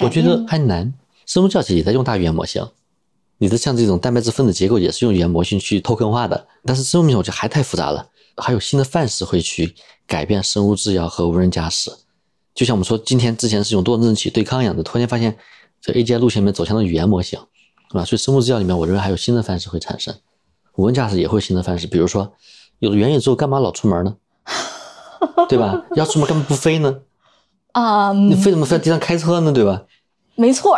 [0.00, 0.94] 我觉得还难，
[1.26, 2.66] 生物驾驶也在用大语言模型。
[3.42, 9.74] 你的像这种蛋白质分子结构也是用语言模型去偷坑化的，但是生物模型我觉得还太复杂了，还有新的范式会去
[10.06, 11.90] 改变生物制药和无人驾驶。
[12.54, 15.34] 就像我们说，今天之前是用多能器对抗一样的，突然间发现
[15.80, 17.40] 这 A G I 路线里面走向了语言模型，
[17.90, 18.04] 是吧？
[18.04, 20.14] 所以生物制药里面，我认为还有新的范式会产生，
[20.76, 21.86] 无人驾驶也会新的范式。
[21.86, 22.34] 比如说，
[22.78, 24.16] 有了元宇宙，干嘛老出门呢？
[25.48, 25.82] 对吧？
[25.96, 26.98] 要出门干嘛不飞呢？
[27.72, 29.50] 啊， 你飞怎么飞在地上开车呢？
[29.50, 29.84] 对吧？
[30.34, 30.76] 没错。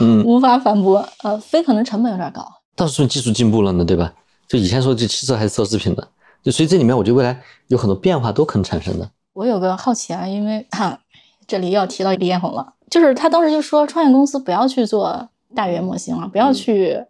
[0.00, 1.06] 嗯，无法反驳。
[1.22, 4.12] 呃，非可能成本有点高，倒是说技术进步了呢，对吧？
[4.48, 6.08] 就以前说这汽车还是奢侈品的，
[6.42, 9.10] 就所以这里面我觉得未来有很多变化都可能产生的。
[9.32, 10.98] 我有个好奇啊，因为哈，
[11.46, 17.04] 这里要提到李彦宏了，就是他当时就说创业公司不要去做大语言模型了，不要去，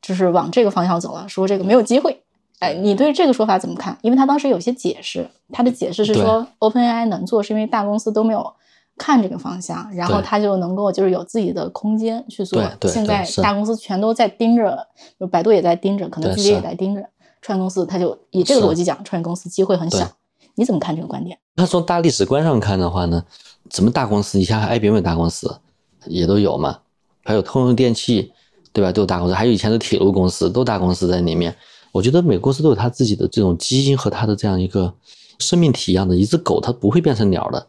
[0.00, 2.22] 就是往这个方向走了，说这个没有机会。
[2.60, 3.98] 哎，你对这个说法怎么看？
[4.02, 8.54] 因为他当时有些解释，他的解释是说 OpenAI 能做是因为大公司都没有。
[8.98, 12.62] 看这个方向，然后他就能够就是有自己的空间去做。
[12.82, 14.86] 现在大公司全都在盯着，
[15.18, 17.02] 就百度也在盯着，可能字节也在盯着。
[17.40, 20.08] 创业公司他就以这个逻辑讲，创业公司机会很小。
[20.54, 21.38] 你怎么看这个观点？
[21.56, 23.24] 那从大历史观上看的话呢，
[23.70, 24.38] 怎么大公司？
[24.38, 25.58] 以前 IBM 大公司
[26.06, 26.78] 也都有嘛，
[27.24, 28.32] 还有通用电气，
[28.72, 28.92] 对吧？
[28.92, 31.56] 都有大公司，还有以前的铁路公司，都大公司在里面。
[31.90, 34.94] 我觉得每个公司都有它自己的这种基因和它的这样一个
[35.38, 37.66] 生命体一样的，一只狗它不会变成鸟的。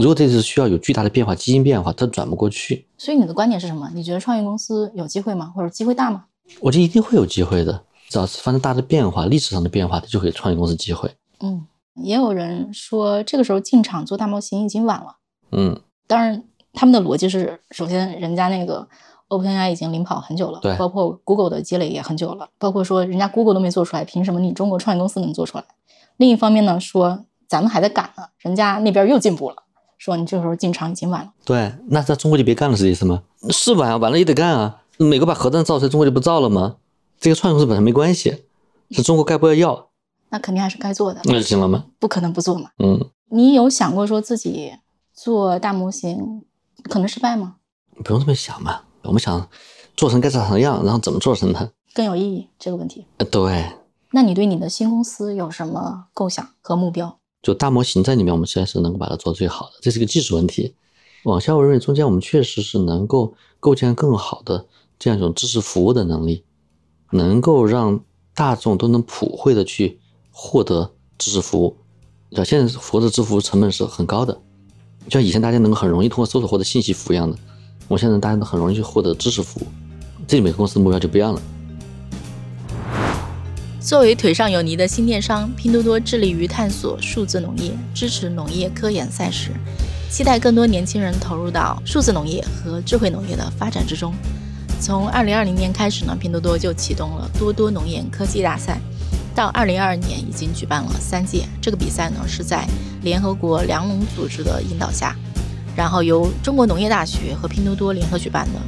[0.00, 2.86] 如果这次需要有巨大的变化，基因变化，它转不过去。
[2.96, 3.90] 所以你的观点是什么？
[3.94, 5.52] 你觉得创业公司有机会吗？
[5.54, 6.24] 或者机会大吗？
[6.60, 7.82] 我觉得一定会有机会的。
[8.08, 11.14] 只要是发生大的变化，历史上的变化，它就给创业公司机会。
[11.40, 15.16] 嗯，也有人说这个时候进场做大模型已经晚了。
[15.52, 18.88] 嗯，当然他们的逻辑是：首先人家那个
[19.28, 25.64] OpenAI 已经领跑很久了，对，包括 Google 的积累也很久了，包括说人家 Google 都没做出来，凭什么你中国创业公司能做出来？
[26.16, 29.56] 另一方面呢，说咱们还在赶呢，人家那边又进步了。
[30.00, 31.30] 说你这时候进场已经晚了。
[31.44, 33.22] 对，那在中国就别干了，是这意思吗？
[33.50, 34.80] 是晚啊，晚了也得干啊。
[34.96, 36.76] 美国把核弹造出来，中国就不造了吗？
[37.20, 38.44] 这个创业公司本身没关系，
[38.92, 39.88] 是中国该不要要？
[40.32, 41.20] 那肯定还是该做的。
[41.24, 41.84] 那就行了吗？
[41.98, 42.70] 不可能不做嘛。
[42.78, 43.10] 嗯。
[43.28, 44.72] 你有想过说自己
[45.12, 46.42] 做大模型
[46.84, 47.56] 可能失败吗？
[48.02, 49.46] 不用这么想嘛，我们想
[49.94, 53.04] 做成该长什么样，然后怎么做成它更有意义这个问题。
[53.18, 53.66] 呃，对。
[54.12, 57.19] 那你对你的新公司有什么构想和目标？
[57.42, 60.74] 就大模型在里面，我们现在是能够把它做最好的，这是个技术问题。
[61.24, 64.66] 往下，我认为中间我们确实是能够构建更好的
[64.98, 66.44] 这样一种知识服务的能力，
[67.12, 68.00] 能够让
[68.34, 69.98] 大众都能普惠的去
[70.30, 71.76] 获得知识服务。
[72.32, 74.32] 像现在获得知识服务成本是很高的，
[75.04, 77.36] 就像以前大家能够很容易通过搜索获得信息服务一样的，
[77.88, 79.66] 我现在大家都很容易去获得知识服务。
[80.26, 81.42] 这里每个公司的目标就不一样了。
[83.80, 89.52] 作为腿上有泥的新电商，拼多多致力于探索数字农业，支持农业科研赛事，
[90.10, 94.12] 期待更多年轻人投入到数字农业和智慧农业的发展之中。
[94.82, 98.78] 从二零二零年开始呢，拼多多就启动了多多农业科技大赛。
[99.34, 101.44] 到二零二二年已经举办了三届。
[101.62, 102.68] 这个比赛呢是在
[103.02, 105.16] 联合国粮农组织的引导下，
[105.74, 108.60] 然后由中国农业大学和拼多多联合举办的。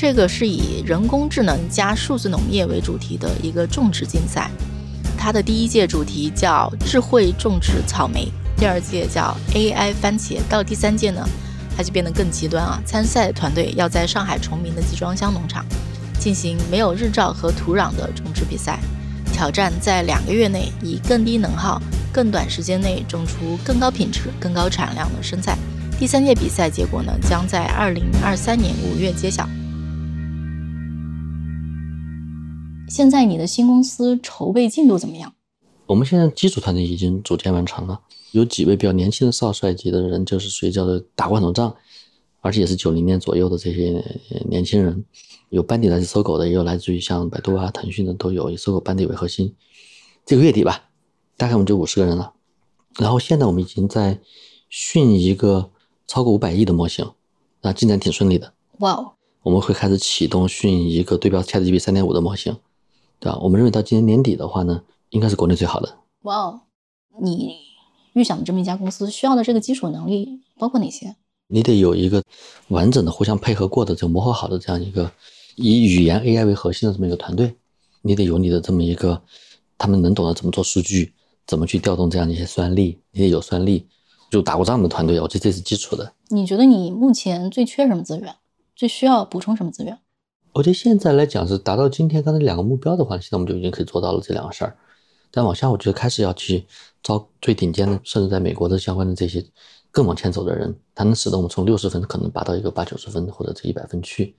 [0.00, 4.50] 这个是以人工智能加数字农业为主题的一个种植竞赛。
[5.14, 11.22] 它的第一届主题叫智慧种植草莓，第二届叫 AI 番茄，到第三届呢，
[11.76, 12.80] 它就变得更极端啊！
[12.86, 15.66] 参赛团队要在上海崇明的集装箱农场
[16.18, 18.78] 进行没有日照和土壤的种植比赛，
[19.34, 21.78] 挑战在两个月内以更低能耗、
[22.10, 25.58] 更短时间内种出更高品质、更高产量的生菜。
[25.98, 29.46] 第三届比赛结果呢，将在二零二三年五月揭晓。
[32.90, 35.32] 现在你的新公司筹备进度怎么样？
[35.86, 38.00] 我们现在基础团队已经组建完成了，
[38.32, 41.72] 有几位比较年轻的少帅级的人，就是属于叫做打过很多仗，
[42.40, 44.04] 而且也是九零年左右的这些
[44.48, 45.04] 年轻人，
[45.50, 49.54] 有班底来自搜狗的，也有来自于像百度啊、腾讯的都有，以搜狗班底为核心。
[50.26, 50.90] 这个月底吧，
[51.36, 52.32] 大概我们就五十个人了。
[52.98, 54.18] 然后现在我们已经在
[54.68, 55.70] 训一个
[56.08, 57.08] 超过五百亿的模型，
[57.60, 58.52] 啊，进展挺顺利的。
[58.80, 59.12] 哇哦！
[59.42, 62.56] 我们会开始启动训一个对标 ChatGPT 三点五的模型。
[63.20, 63.38] 对吧？
[63.40, 65.98] 我们认为到今年年底的话呢，应该是国内最好的。
[66.22, 66.62] 哇哦，
[67.20, 67.54] 你
[68.14, 71.14] 预想的这么一家公司需要的这个基础能力包括哪些？
[71.46, 72.22] 你得有一个
[72.68, 75.12] 完整的、互相配合过的、这个磨合好的这样一个
[75.56, 77.54] 以语言 AI 为核心的这么一个团队。
[78.02, 79.20] 你得有你的这么一个，
[79.76, 81.12] 他们能懂得怎么做数据，
[81.46, 82.98] 怎么去调动这样的一些算力。
[83.10, 83.86] 你得有算力，
[84.30, 86.12] 就打过仗的团队，我觉得这是基础的。
[86.28, 88.34] 你觉得你目前最缺什么资源？
[88.74, 89.98] 最需要补充什么资源？
[90.52, 94.76] 我觉得现在来讲是达到今天刚才两个目标的话，现在我们就已经可以做到了这两个事儿。
[95.30, 96.66] 但往下，我觉得开始要去
[97.04, 99.44] 招最顶尖的，甚至在美国的相关的这些
[99.92, 104.34] 更往前走的人，才能使得我们从六十分可能拔到一个八九十分或者这一百分去。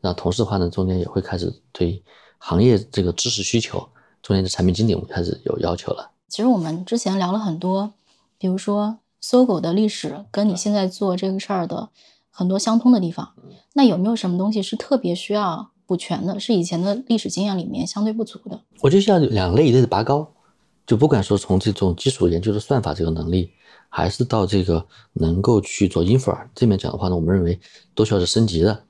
[0.00, 2.02] 那同时的话呢，中间也会开始对
[2.38, 3.78] 行业这个知识需求，
[4.22, 6.10] 中间的产品经理我们开始有要求了。
[6.28, 7.94] 其实我们之前聊了很多，
[8.38, 11.90] 比如说搜狗的历史跟你现在做这个事儿的。
[12.36, 13.32] 很多相通的地方，
[13.74, 16.40] 那有没有什么东西是特别需要补全的？
[16.40, 18.60] 是以前的历史经验里面相对不足的？
[18.80, 20.28] 我就像两类一类的拔高，
[20.84, 23.52] 就不管说从这种基础研究的算法这个能力，
[23.88, 27.60] 还是到这个能够去做 infer 这面讲的话呢，我们认为
[27.94, 28.82] 都需要是升级的。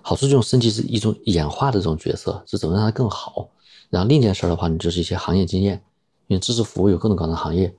[0.00, 3.50] 好处这种升级是一种演化的这种角色，是怎么让它更好。
[3.90, 5.82] 然后另一件事的话呢，就是一些行业经验，
[6.28, 7.74] 因为知识服务有各种各样的行业，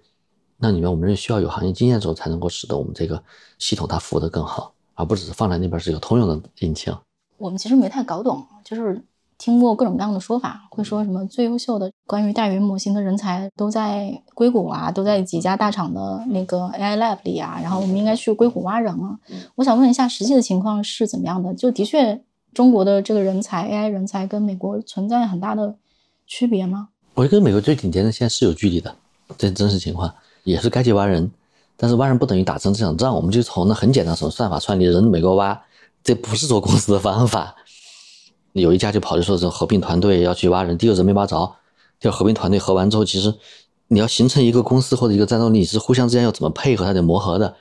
[0.57, 3.23] 那里面我们认为需要有行业经验之后，才能够使得我们这个
[3.57, 4.75] 系统它服务的更好。
[4.95, 6.93] 而不只是放在那边是一个通用的引擎。
[7.37, 9.03] 我们其实没太搞懂，就是
[9.37, 19.17] 听过各种各样的说法，会说什么最优秀的关于大语言模型的人才都在硅谷啊，都在几家大厂的那个 AI lab 里啊，然后我们应该去硅谷挖人啊。
[19.55, 21.51] 我想问一下，实际的情况是怎么样的？
[21.55, 22.21] 就的确，
[22.53, 25.75] 中国的这个人才 AI 人才跟美国存在很大的
[26.27, 26.89] 区别吗？
[27.15, 28.95] 我觉得跟美国最顶尖的现在是有距离的，
[29.37, 31.31] 这真实情况也是该去挖人。
[31.81, 35.59] 但是挖人不等于打成这场仗，我们就从那很简单什么算法算，你人美国挖，
[36.03, 37.55] 这不是做公司的方法。
[38.53, 41.55] 有一家就跑去说是合并团队要去挖人，第二人没挖着，
[41.99, 43.33] 就合并团队合完之后，其实
[43.87, 47.55] 你要形成一个公司或者一个战斗力，是互相之间要怎么配合，它得磨合的。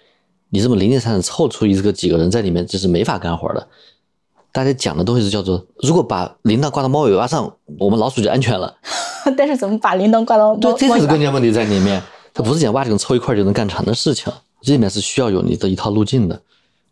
[0.51, 3.69] 你这么零零散散凑出一个几个人在里面，这是没法干活的。
[4.53, 8.77] 大家讲的东西是叫做，如果把铃铛挂到猫尾巴上，我们老鼠就安全了。
[9.35, 10.55] 但是怎么把铃铛挂到？
[10.57, 12.03] 对，这是关键问题在里面。
[12.41, 16.41] 它不是讲挖井凑一块就能干成的事情，这里面是需要有你的一套路径的。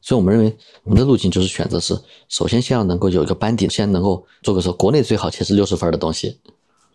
[0.03, 6.39] 所以我们认为，我们的路径就是选择是，首先先要能够有一个班底，先能够做个说国内最好且是六十分的东西，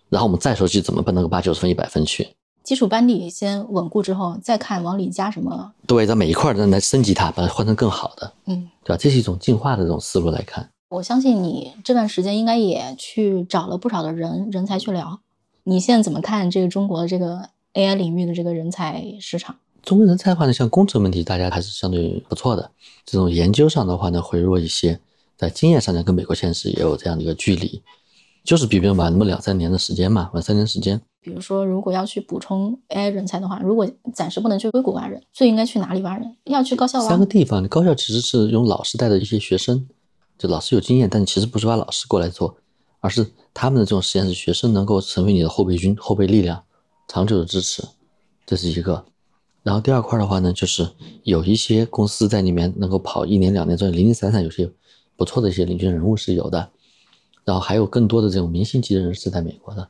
[0.08, 2.30] 然后我们再说去怎么奔那个八九十分、一百分去。
[2.64, 5.74] 基础班底先稳固之后，再看往里加什么。
[5.88, 8.32] 对，在每一块儿来升级它，把它换成更好的。
[8.46, 8.98] 嗯，对吧？
[8.98, 10.70] 这是一种进化的这种思路来看。
[10.90, 15.20] 我相信你这段时间应该也去找了不少的人人才去聊。
[15.64, 22.72] 你现在怎么看这个中国这个？AI 领域的这个人才市场，中国人才的话呢，像工程问题，大家还是相对不错的。
[23.06, 25.00] 这种研究上的话呢，会弱一些。
[25.36, 27.82] 在经验上呢，跟美国现实也有这样的一个距离，
[28.46, 31.02] 就是比别人晚那么两三年的时间嘛，晚三年时间。
[31.20, 36.36] 比如说，如果要去补充 AI 人才的话，如果暂时不能去硅谷挖人，最应该去哪里挖人？
[36.46, 37.10] 要去高校挖？
[37.10, 39.88] 三个地方，高校其实是用老师带的一些学生，
[40.38, 42.56] 就老师有经验，但其实不是挖老师过来做，
[43.00, 46.64] 而是他们的这种实验室学生能够成为你的后备军、后备力量。
[47.08, 47.84] 长久的支持，
[48.46, 49.06] 这是一个。
[49.62, 50.90] 然后第二块的话呢，就是
[51.24, 54.70] 有一些公司在里面能够跑一年两年，这零零散散有些
[55.16, 56.70] 不错的一些领军人物是有的。
[57.46, 59.90] 然后还有更多的这种明星级的人是在美国的，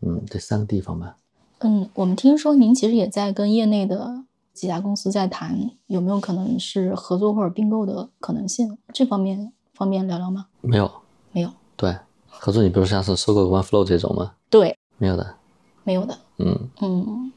[0.00, 1.16] 嗯，这三个地方吧。
[1.58, 8.78] 嗯，我们听说您其实也在跟业内的几家公司在谈，有没有可能是合作或者并购的可能性？
[8.94, 10.46] 这方面方便聊聊吗？
[10.62, 10.90] 没有，
[11.32, 11.50] 没有。
[11.76, 11.94] 对，
[12.26, 14.32] 合作你比如像是收购 OneFlow 这种吗？
[14.48, 15.36] 对，没有的。
[15.86, 16.18] 没有的。
[16.38, 17.32] 嗯，嗯，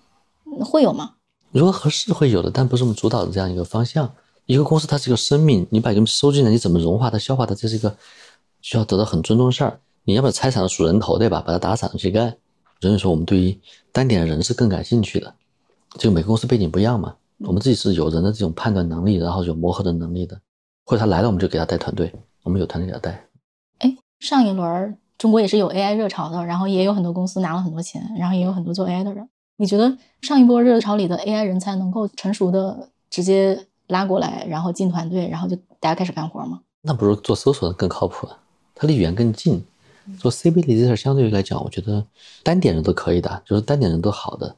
[0.65, 1.13] 会有吗？
[1.51, 4.11] 如果合适会有的，但不是我们主导的这样一个方向。
[4.45, 7.95] 一个公司它是一个生命，你把人们收进来，你怎么融化它、消化它，这是一个
[8.61, 9.79] 需要得到很尊重的事儿。
[10.03, 11.39] 你要不要拆散数人头，对吧？
[11.45, 12.35] 把它打散去干。
[12.81, 13.59] 所以说，我们对于
[13.91, 15.31] 单点的人是更感兴趣的。
[15.99, 20.39] 这个每个公司背景不一样嘛，我们自己是有人的这种判断能力，然后有磨合的能力的。
[20.83, 23.27] 或者他来了，我们就给他带团队，我们有团队给他带。
[23.77, 29.29] 哎，上一轮中国也是有 AI 热潮的，然后也有很多公司拿了很多钱，然后也有很多做 AI 的人。
[29.57, 36.61] 你觉得上一波热潮里的 AI 人才能够成熟的直接拉过来，然后进团队，然后就大家开始干活吗？
[36.81, 38.37] 那不如做搜索的更靠谱啊，
[38.73, 39.63] 它离语言更近。
[40.17, 42.03] 做 CBD 这事儿相对于来讲，我觉得
[42.41, 44.55] 单点人都可以的，就是单点人都好的，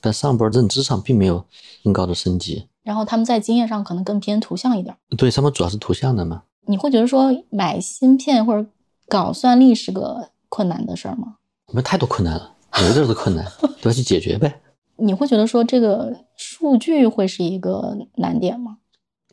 [0.00, 1.44] 但上波认知上并没有
[1.82, 2.68] 更高的升级。
[2.84, 4.94] 然后他们在经验上可能更偏图像一点。
[5.16, 6.42] 对，他们主要是图像的嘛。
[6.66, 8.68] 你会觉得说买芯片或者
[9.12, 11.34] 搞算力是个困难的事儿吗？
[11.66, 13.44] 我们太多困难了，每个地儿都困难，
[13.82, 14.58] 都要去解决呗。
[14.96, 18.78] 你会觉得说这个数据会是一个难点吗？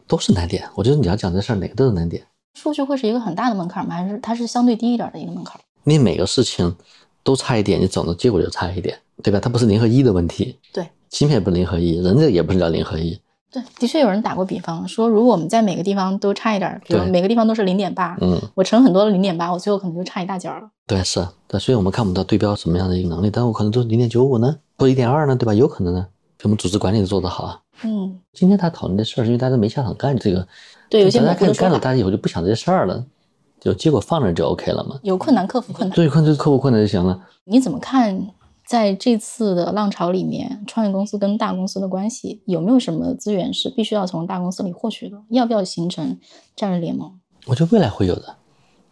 [0.05, 0.67] 都是难点。
[0.75, 2.21] 我觉得你要讲这事儿，哪个都是难点。
[2.55, 3.95] 数据会是一个很大的门槛吗？
[3.95, 5.57] 还是它是相对低一点的一个门槛？
[5.85, 6.75] 你每个事情
[7.23, 9.39] 都差一点，你整的结果就差一点，对吧？
[9.39, 10.59] 它不是零和一的问题。
[10.73, 13.17] 对，芯片不是零和一，人家也不是叫零和一。
[13.51, 20.69] 对，的确有人打过比方说，如果我们在每个地方都差一点，比如每个地方都是零点八，嗯，我乘很多的零点八，我最后可能就差一大截了。
[20.85, 25.53] 对，是，对，所以我们看不到对标什么样的一个能力，但我可能都零点九五呢，或一点二呢，对吧？
[25.53, 26.05] 有可能呢，
[26.43, 27.59] 我们组织管理做得好啊。
[27.83, 30.47] 嗯，今天他讨论的事儿，是因为大家没下场干这个，
[30.89, 33.03] 对，有些大家开始干了，大家以后就不想这些事儿了，
[33.59, 34.99] 就结果放那就 OK 了嘛。
[35.01, 35.95] 有困难克服困难。
[35.95, 37.19] 对困就克服困难就行了。
[37.45, 38.27] 你怎么看？
[38.69, 45.19] 在这次的浪潮里面，创业公司跟大公司的关系有没有什么资源是必须要从大公司里获取的？
[45.29, 46.19] 要不要形成
[46.55, 47.19] 战略联盟？
[47.47, 48.35] 我觉得未来会有的，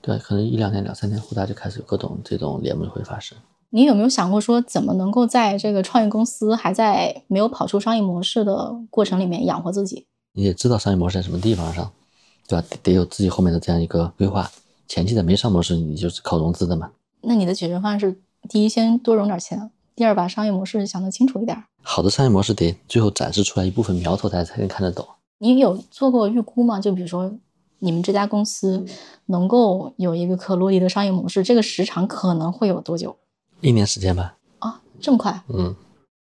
[0.02, 3.38] 对，可能一两年、两三年后，大家就开始有各种这种联盟会发生。
[3.70, 10.08] 你有没有想过说，怎么能够在这个创业公司还在没有跑出商业模式的过程里面养活自己？
[10.34, 11.92] 你也知道商业模式在什么地方上，
[12.48, 12.66] 对吧？
[12.82, 14.50] 得有自己后面的这样一个规划。
[14.88, 16.90] 前期的没上模式，你就是靠融资的嘛。
[17.22, 18.20] 那你的解决方案是？
[18.48, 21.64] 第一，先多融点钱；第二，把商业模式想得清楚一点。
[21.82, 25.06] 好的商业模式得最后展示出来一部分苗头，大家才能看得懂。
[25.40, 26.80] 你有做过预估吗？
[26.80, 27.32] 就比如说，
[27.80, 28.86] 你们这家公司
[29.28, 33.16] 能够有一个可落地的商业模式，这个时长可能会有多久？
[33.62, 34.38] 一年时间吧。
[34.60, 35.44] 啊，这么快？
[35.50, 35.76] 嗯。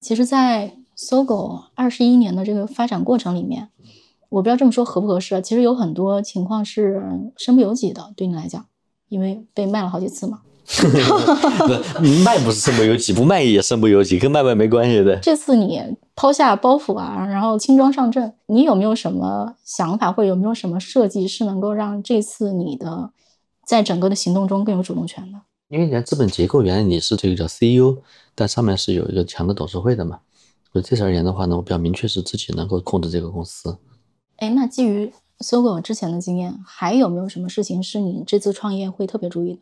[0.00, 3.68] 其实，在搜狗二十一年的这个发展过程里面，
[4.28, 5.40] 我不知道这么说合不合适。
[5.40, 7.02] 其实有很多情况是
[7.36, 8.66] 身不由己的，对你来讲，
[9.08, 10.42] 因为被卖了好几次嘛。
[11.96, 15.16] 不卖不是身不由己，不卖也身不由己，跟卖卖没关系的。
[15.20, 15.80] 这次你
[16.14, 23.10] 抛下包袱啊，然后轻装上阵，你有没有什么想法，或者有没有什么设计是能够让这次你的
[23.64, 25.38] 在整个的行动中更有主动权的？
[25.68, 27.98] 因为你看资本结构，原来你是这个叫 CEO，
[28.34, 30.20] 但上面是有一个强的董事会的嘛。
[30.72, 33.78] 所以这次而言的话呢，我比较明确是自己能够控制这个公司。
[34.36, 39.60] 哎，那基于搜狗之前的经验，还有没有什么事情是你这次创业会特别注意的？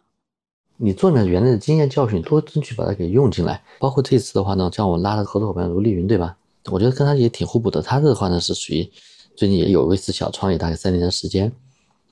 [0.77, 3.63] 你做里面原来的经验教训，多争取把它给用进来。
[3.79, 6.37] 包括这次的话呢，像我拉的合作伙伴卢丽云，对吧？
[6.67, 7.81] 我觉得跟他也挺互补的。
[7.81, 8.91] 他的话呢是属于
[9.37, 11.53] 最近也有一次小创业，大概三年的时间，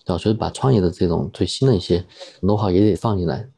[0.04, 0.18] 对吧？
[0.18, 2.04] 所以把创业的这种最新的一些
[2.40, 3.48] know how 也得放进来。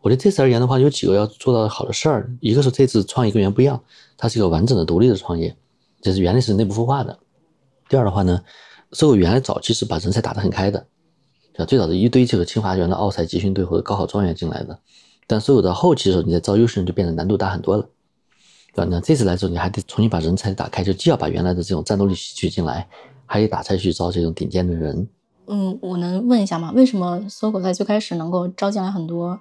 [0.00, 2.30] 我觉得这次而言的话，有几个要做到好的事儿。
[2.40, 3.80] 一个是这次创业跟原不一样，
[4.16, 5.56] 它是一个完整的独立的创业，
[6.00, 7.18] 就是原来是内部孵化的。
[7.88, 8.42] 第二的话呢，
[8.92, 10.86] 搜狗原来早期是把人才打得很开的。
[11.64, 14.76] 最早的一堆这个清华园的奥赛集训队或者高考状元进来的，
[15.28, 17.88] 但所有的后期的时候，你在招优秀人就变得难度大很多了，
[18.74, 18.88] 对吧？
[18.90, 22.88] 那这次来之后，你还得重新把人才打开，就既要把原来的这种战斗力吸取进来，
[23.24, 25.08] 还得打开去招这种顶尖的人。
[25.46, 26.72] 嗯，我能问一下吗？
[26.74, 29.38] 为什么搜狗在最开始能够招进来很多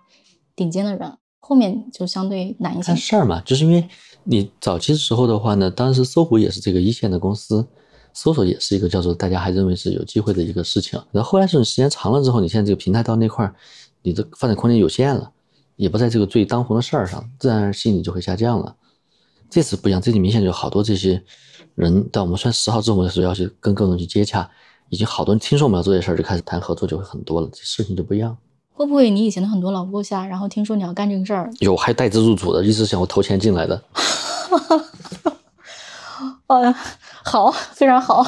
[0.55, 2.87] 顶尖的人，后面就相对难一些？
[2.87, 3.87] 看事儿嘛，就是因为
[4.25, 7.67] 你早期的时候的话呢，当时搜狐也是这个一线的公司。
[8.13, 13.55] 搜索也是一个叫做大家还认为是有机会的一个事情，然后后来是时间长了之后，你现在这个平台到那块儿，
[14.01, 15.31] 你的发展空间有限了，
[15.75, 18.75] 也不在这个最当红的事儿上，自然而然吸引力就会下降了。
[19.49, 21.21] 这次不一样，这次明显就好多这些
[21.75, 24.49] 人，但我们算十号之后的时候要去跟各种去接洽，
[24.89, 28.37] 已经好多人听说我们要做这事儿，就开始谈合作，就会很多了，这事情就不一样。
[28.75, 33.83] 会不会你以前的很多老部下，然后听说你要干这个事儿，有还带资入主的，一直想我投钱进来的。
[36.47, 36.75] 哦，
[37.23, 38.25] 好， 非常好。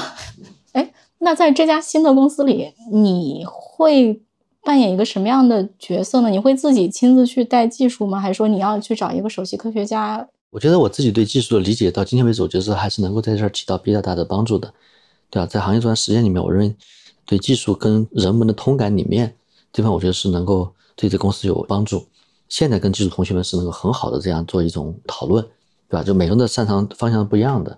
[0.73, 4.21] 哎，那在这家新的公司里，你会
[4.63, 6.29] 扮演一个什么样的角色呢？
[6.29, 8.19] 你会自己亲自去带技术吗？
[8.19, 10.27] 还是说你要去找一个首席科学家？
[10.51, 14.73] 我觉得我自己对技术的理解到今天为止，我觉得还是能够在这儿起到比较大的帮助的，
[15.29, 15.45] 对吧？
[15.45, 16.75] 在行业这段时间里面，我认为
[17.25, 19.35] 对技术跟人文的通感里面，
[19.73, 22.05] 这方我觉得是能够对这公司有帮助。
[22.47, 25.43] 现在跟技术同学们是能够很好的这样做一种讨论，
[25.89, 26.03] 对吧？
[26.03, 27.77] 就每个人的擅长方向不一样的，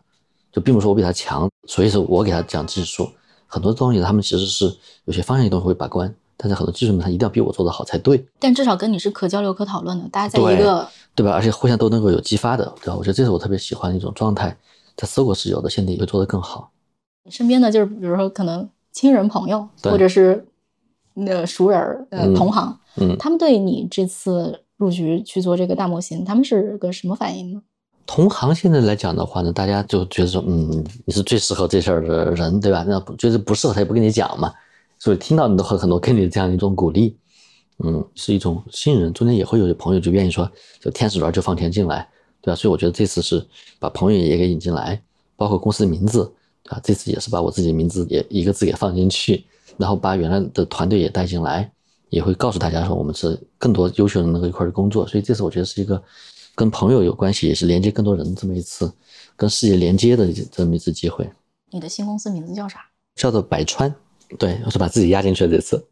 [0.52, 3.10] 就并不是说我比他强，所以说我给他讲技术，
[3.45, 4.66] 很多东西他们其实是
[5.06, 8.26] 有些方向性东西会把关，但是很多技术呢，他一定要比我做得好才对。
[8.39, 11.34] 但至少跟你是可交流、可讨论的，大家在一个对吧？
[11.34, 12.95] 而且互相都能够有激发的，对吧？
[12.95, 14.56] 我觉得这是我特别喜欢的一种状态，
[14.95, 16.72] 在搜狗是有的，现在也会做得更好。
[17.30, 20.45] 身边的就是比如说可能亲人朋友，或者是
[21.14, 27.62] 那熟人呃同行，嗯，他们对你这次入局去做这个大模型，他们是个什么反应呢？
[28.08, 32.86] 同行现在来讲的话呢，大家就觉得说，嗯，你是最适合这事儿的人，对吧？
[32.88, 34.51] 那觉得不适合他也不跟你讲嘛，
[34.97, 37.18] 所以听到你的会很多给你这样一种鼓励，
[37.84, 39.12] 嗯，是一种信任。
[39.12, 40.49] 中间也会有些朋友就愿意说，
[40.80, 42.08] 就天使轮就放钱进来，
[42.41, 42.55] 对吧？
[42.55, 43.45] 所以我觉得这次是
[43.78, 44.99] 把朋友也给引进来，
[45.36, 46.32] 包括公司的名字，
[46.64, 46.80] 对吧？
[46.82, 49.43] 这次也是把我自己的名字也一个字给放进去，
[49.76, 51.70] 然后把原来的团队也带进来，
[52.10, 55.05] 也会告诉大家说，我们是更多优秀的人能够一块儿工作。
[55.05, 56.01] 所以这次我觉得是一个。
[56.58, 58.91] 跟朋友有关系，也是连接更多人这么一次
[59.36, 61.30] 跟世界连接的这么一次机会。
[61.70, 62.80] 你的新公司名字叫啥？
[63.16, 63.93] 叫做百川。
[64.39, 65.86] 对，我是把自己压进去了这次。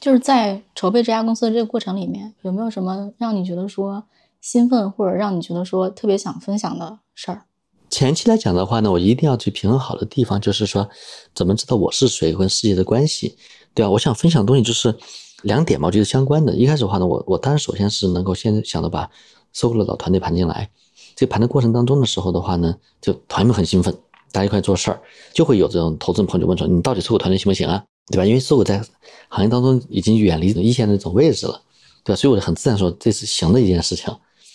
[0.00, 4.02] 就是在筹备这家公司的这个过程里面，有没有什么让你觉得说
[4.40, 7.42] 兴奋，或者让你觉得说特别想分享的事儿？
[7.90, 10.88] 前期来讲的话呢，我一定要去平衡好的地方，就是说
[11.34, 13.36] 怎么知道我是谁跟世界的关系，
[13.74, 13.90] 对吧？
[13.90, 14.96] 我想分享的东西就是
[15.42, 16.54] 两点嘛，我觉得相关的。
[16.54, 19.10] 一开始的话呢，我我当然首先是能够先想着把。
[19.52, 20.70] 搜狗的老团队盘进来，
[21.16, 23.92] 这盘的过程当中的时候的话呢，就团队们很兴奋，
[24.30, 25.00] 大家一块做事儿，
[25.32, 27.84] 就会有这种投资人朋友就问说：“你到底搜狗团队行不行啊？
[28.12, 28.82] 对吧？”因为搜狗在
[29.28, 31.62] 行业当中已经远离一线的那种位置了，
[32.04, 32.16] 对吧？
[32.16, 34.14] 所以我就很自然说这是行的一件事情。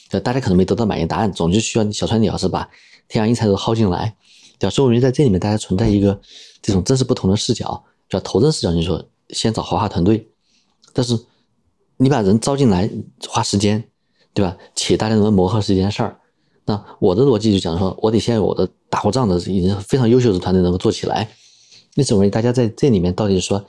[0.10, 2.70] 对，大家可能没得到满意答案，总就需要小川你要是把
[3.08, 4.16] 天阳英才都薅进来，
[4.60, 4.70] 对吧？
[4.70, 6.20] 所以我觉得在这里面大家存在一个
[6.62, 10.28] 这种真实不同的视角，叫投资视角，你说先找豪华团队，
[10.94, 11.20] 但是
[11.98, 12.90] 你把人招进来
[13.28, 13.84] 花时间。
[14.34, 14.58] 对吧？
[14.76, 16.18] 且大家能磨合是一件事儿。
[16.66, 21.30] 那我的逻辑就讲说，我得先有我的打过仗的已经非常优秀的团队能够做起来。
[21.96, 23.64] 那认为大家在这里面到底是说，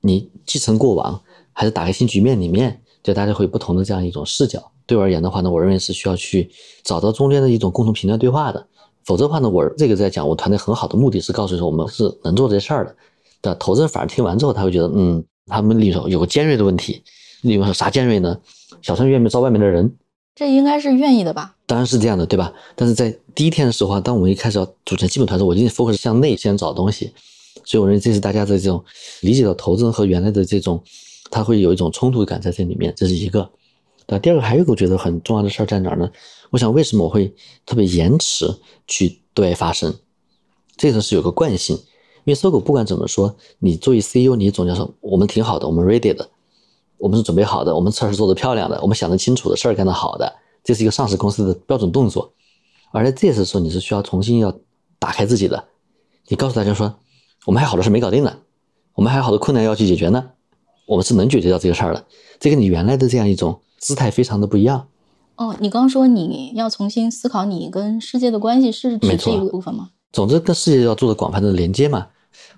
[0.00, 1.20] 你继承过往，
[1.52, 4.72] 还是打开新局面里面，就大家会有不同的这样一种视角。
[4.86, 6.50] 对我而言的话呢，我认为是需要去
[6.82, 8.66] 找到中间的一种共同评价对话的。
[9.04, 12.96] 否则的话呢，我这个在讲我团队很好的目的是告诉说我们是能做这事儿的。
[13.42, 17.02] 的投资人反而听完之后他会觉得，嗯，他们里头有个尖锐的问题。
[17.42, 18.36] 例如说啥尖锐呢？
[18.82, 19.94] 小川愿不愿意招外面的人？
[20.40, 21.54] 这应该是愿意的吧？
[21.66, 22.50] 当然是这样的，对吧？
[22.74, 27.12] 但是在第一天的时候啊，当我们一开始要组成基本团队，我一定 focus 向内先找东西。
[27.62, 28.82] 所以我认为这是大家的这种
[29.20, 30.82] 理解到投资人和原来的这种，
[31.30, 33.50] 他会有一种冲突感在这里面，这是一个。
[34.06, 36.10] 那第二个还有一个我觉得很重要的事儿在哪儿呢？
[36.48, 37.30] 我想为什么我会
[37.66, 38.50] 特别延迟
[38.88, 39.94] 去对外发声？
[40.74, 46.30] 这个是有个惯性，因为搜狗不管怎么说，你作为 CEO，你总要说我们挺好的，我们 ready 的。
[47.00, 50.30] 我们是准备好的，我们事儿是做得漂亮的，我们想得清楚的事儿干得好的，
[50.62, 52.30] 这是一个上市公司的标准动作。
[52.92, 54.54] 而在这次时候，你是需要重新要
[54.98, 55.64] 打开自己的，
[56.28, 56.94] 你告诉大家说，
[57.46, 58.36] 我们还有好多事没搞定呢，
[58.94, 60.30] 我们还有好多困难要去解决呢，
[60.86, 62.04] 我们是能解决掉这个事儿的。
[62.38, 64.86] 这跟你原来的这样一种姿态非常的不一样。
[65.36, 69.88] 哦，你刚说你要重新思考你跟世界的关系，是指这一个部分吗？
[70.12, 72.08] 总之，跟世界要做的广泛的连接嘛。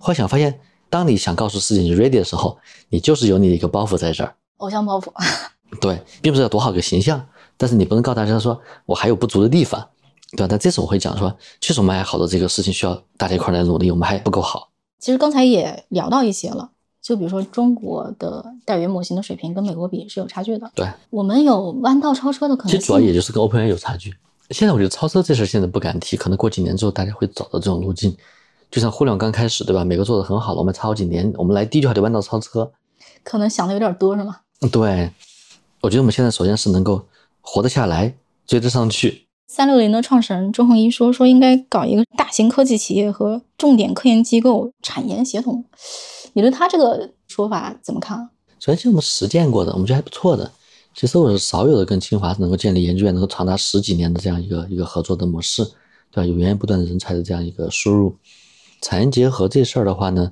[0.01, 0.59] 后来想发现。
[0.93, 2.59] 当你想告诉世界你 ready 的时候，
[2.91, 5.11] 你就是有你的一个包袱在这儿，偶像包袱。
[5.81, 7.27] 对，并不是要多好个形象，
[7.57, 9.89] 但是你不能告诉大家说我还有不足的地方，
[10.33, 10.47] 对吧？
[10.51, 14.69] 但这次我会讲说，确实我们还好多这个事情需要大家一块来努力，我们还不够好。
[14.99, 22.71] 其实刚才也聊到一些了，就比如说中国的代语言模型的水平跟美国比是有差距的，对，我们有弯道超车的可能。
[22.71, 24.15] 其实主要也就是跟 OpenAI 有差距。
[24.51, 28.15] 现在我觉得超车这事现在不敢提，可能过几年之后大家会找到这种路径。
[28.73, 29.85] 就像互联网刚开始，对吧？
[29.85, 32.73] 美国做的很好了，我们差好几年，我们来第一句话就弯道超车，
[33.23, 34.39] 可能想的有点多，是吗？
[34.73, 35.11] 对，
[35.83, 37.07] 我觉得我们现在首先是能够
[37.43, 38.15] 活得下来，
[38.47, 39.27] 追得上去。
[39.47, 45.63] 三六零的创始人周鸿祎说，说应该搞一个大型科技企业和重点科研机构产研协同。
[46.33, 48.31] 你对他这个说法怎么看？
[48.59, 50.51] 首先，我们实践过的，我们觉得还不错的。
[50.95, 55.63] 其实我是少有的跟清华能够建立研究院能够长达十几年的这样一个一个合作的模式，
[56.11, 56.25] 对吧？
[56.25, 58.17] 有源源不断的人才的这样一个输入。
[58.83, 60.31] 产业结合这事儿的话呢，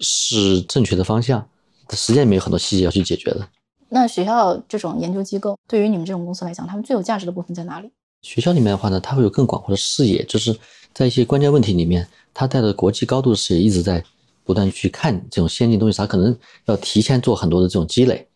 [0.00, 1.46] 是正确的方向，
[1.90, 3.46] 实践里面有很多细节要去解决的。
[3.90, 7.90] 那学校这种研究机构对于你们这种公司来讲，他们最有价值的部分在哪里？
[8.22, 10.56] 学校里面的话呢，它会有更广阔的视野，就是
[10.94, 14.02] 在一些关键问题里面，它带着国际高度的视野，一直在
[14.44, 16.36] 不断去看这种先进东西，它可能
[16.66, 18.26] 要提前做很多的这种积累，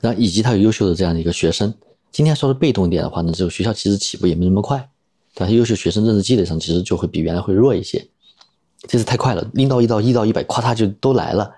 [0.00, 1.72] 然后以及它有优秀的这样的一个学生。
[2.12, 4.88] 今天说的被动一点的话呢，这个学校其实起步也没那么快，
[5.34, 8.06] 但是优秀学生认知积累上其实就会比原来会弱一些。
[8.86, 11.50] 这是太快了，零到一到一到一百，咵嚓就都来了，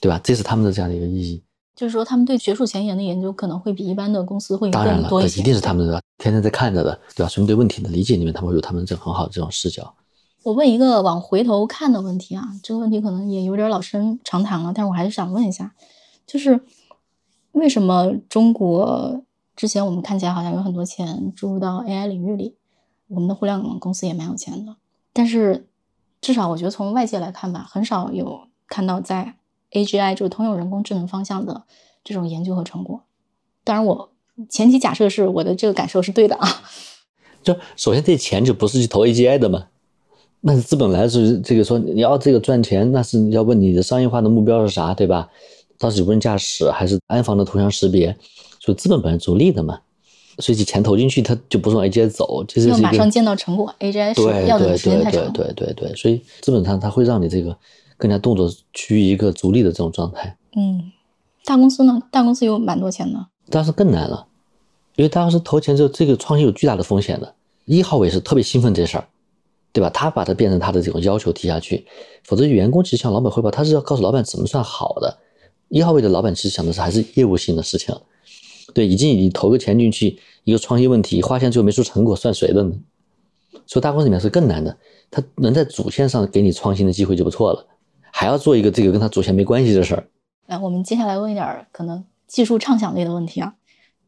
[0.00, 0.20] 对吧？
[0.22, 1.42] 这是他们的这样的一个意义。
[1.74, 7.28] 就是说他们对学术前沿的研究可能会比一般的公司会当然了，一定是他们的天天在看着的，对吧？
[7.28, 9.94] 所以对问题的理解里面，他们会有他们这很好的这种视角。
[10.42, 15.72] 我问一个往回头看的问题啊，这个问题可能也有点老生常谈了，但是我还是想问一下，
[16.26, 16.60] 就是
[17.52, 19.22] 为什么中国
[19.56, 22.56] 之前我们看起来好像有很多钱注入到 AI 领域里，
[23.08, 24.76] 我们的互联网公司也蛮有钱的，
[25.14, 25.66] 但是
[26.20, 29.34] 至少我觉得从外界来看吧，很少有看到在
[29.72, 31.64] AGI 就通用人工智能方向的
[32.04, 33.02] 这种研究和成果。
[33.64, 34.12] 当然，我
[34.48, 36.48] 前提假设是我的这个感受是对的啊。
[37.42, 39.66] 就首先这钱就不是去投 AGI 的嘛，
[40.40, 45.28] 那资本来自这个说你要这个赚钱，那是要问你的商业化的目标是啥，对吧？
[45.78, 48.14] 到底无人驾驶还是安防的图像识别？
[48.60, 49.80] 所以资本本来逐利的嘛，
[50.40, 55.32] 所以这钱投进去，它就不是往 AGI 走，这是要马上见到成果，AGI 对是要的对对对时间太长。
[55.32, 57.56] 对对对，所以资本上它会让你这个
[57.96, 60.90] 更加动作趋于一个逐利的这种状态，嗯，
[61.44, 62.02] 大公司呢？
[62.10, 63.26] 大公司有蛮多钱的。
[63.48, 64.26] 但是更难了，
[64.96, 67.34] 因为大公司投钱之后，这个创新有巨大的风险的。
[67.66, 69.06] 一号位是特别兴奋这事儿，
[69.72, 69.90] 对吧？
[69.90, 71.86] 他把它变成他的这种要求提下去，
[72.24, 75.18] 否则员工其实向老板汇报，他是要告诉老板怎么算好的。
[75.68, 77.94] 一号位的老板其实想的是还是业务性的事情，
[78.74, 82.74] 对，已经你投个钱进去，一个创新问题，花钱最后没出成果，算谁的呢？
[83.66, 84.76] 所以大公司里面是更难的，
[85.10, 87.66] 他能在主线上给你创新的机会就不错了，
[88.10, 90.08] 还要做一个这个跟他主线没关系的事儿。
[90.46, 93.54] 来，我们接下来问一点儿可能技术畅想类的问题啊。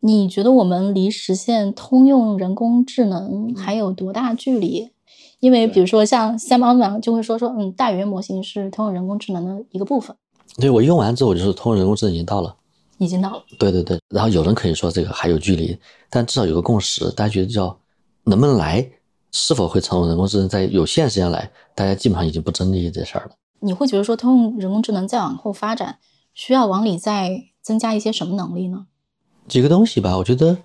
[0.00, 4.90] 你觉得我们离实现通用人工智能还有多大距离？
[5.38, 10.16] 因为比如说像 Sam Altman 就会说说，嗯，大语言模型是通用人工智能的一个部分，
[10.56, 12.56] 对我用完之后，我就说通用人工智能已经到了。
[13.04, 13.44] 已经到了。
[13.58, 15.76] 对对对，然后有人可以说这个还有距离，
[16.08, 17.78] 但至少有个共识，大家觉得叫
[18.24, 18.88] 能不能来，
[19.32, 23.32] 是否会成为人工智能在有限时间来，大家基本上已经不争议这事儿了。
[23.60, 25.98] 你会觉得说通用人工智能再往后发展，
[26.34, 28.86] 需要往里再增加一些什么能力呢？
[29.48, 30.56] 几个东西吧，我觉得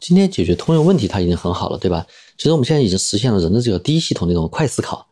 [0.00, 2.06] 今天解决通用问题它已经很好了，对吧？
[2.36, 5.06] 其实我们现在已经实现了人的这个第一系统那种快思考，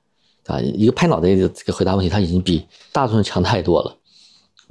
[0.47, 0.61] 啊？
[0.61, 3.97] 一个拍脑袋的这个回答问题，它已经比大众强太多了。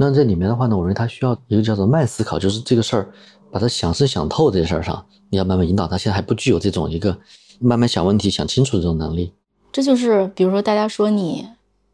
[0.01, 3.11] 那这里面的话呢，我认为他需要一个叫做慢思考，就是这个事儿
[3.51, 5.97] 把它想深想透这事儿上，你要慢慢引导他。
[5.97, 7.19] 现在还不具有这种一个
[7.59, 9.33] 慢慢想问题、想清楚的这种能力。
[9.73, 11.45] 这就是比如说大家说你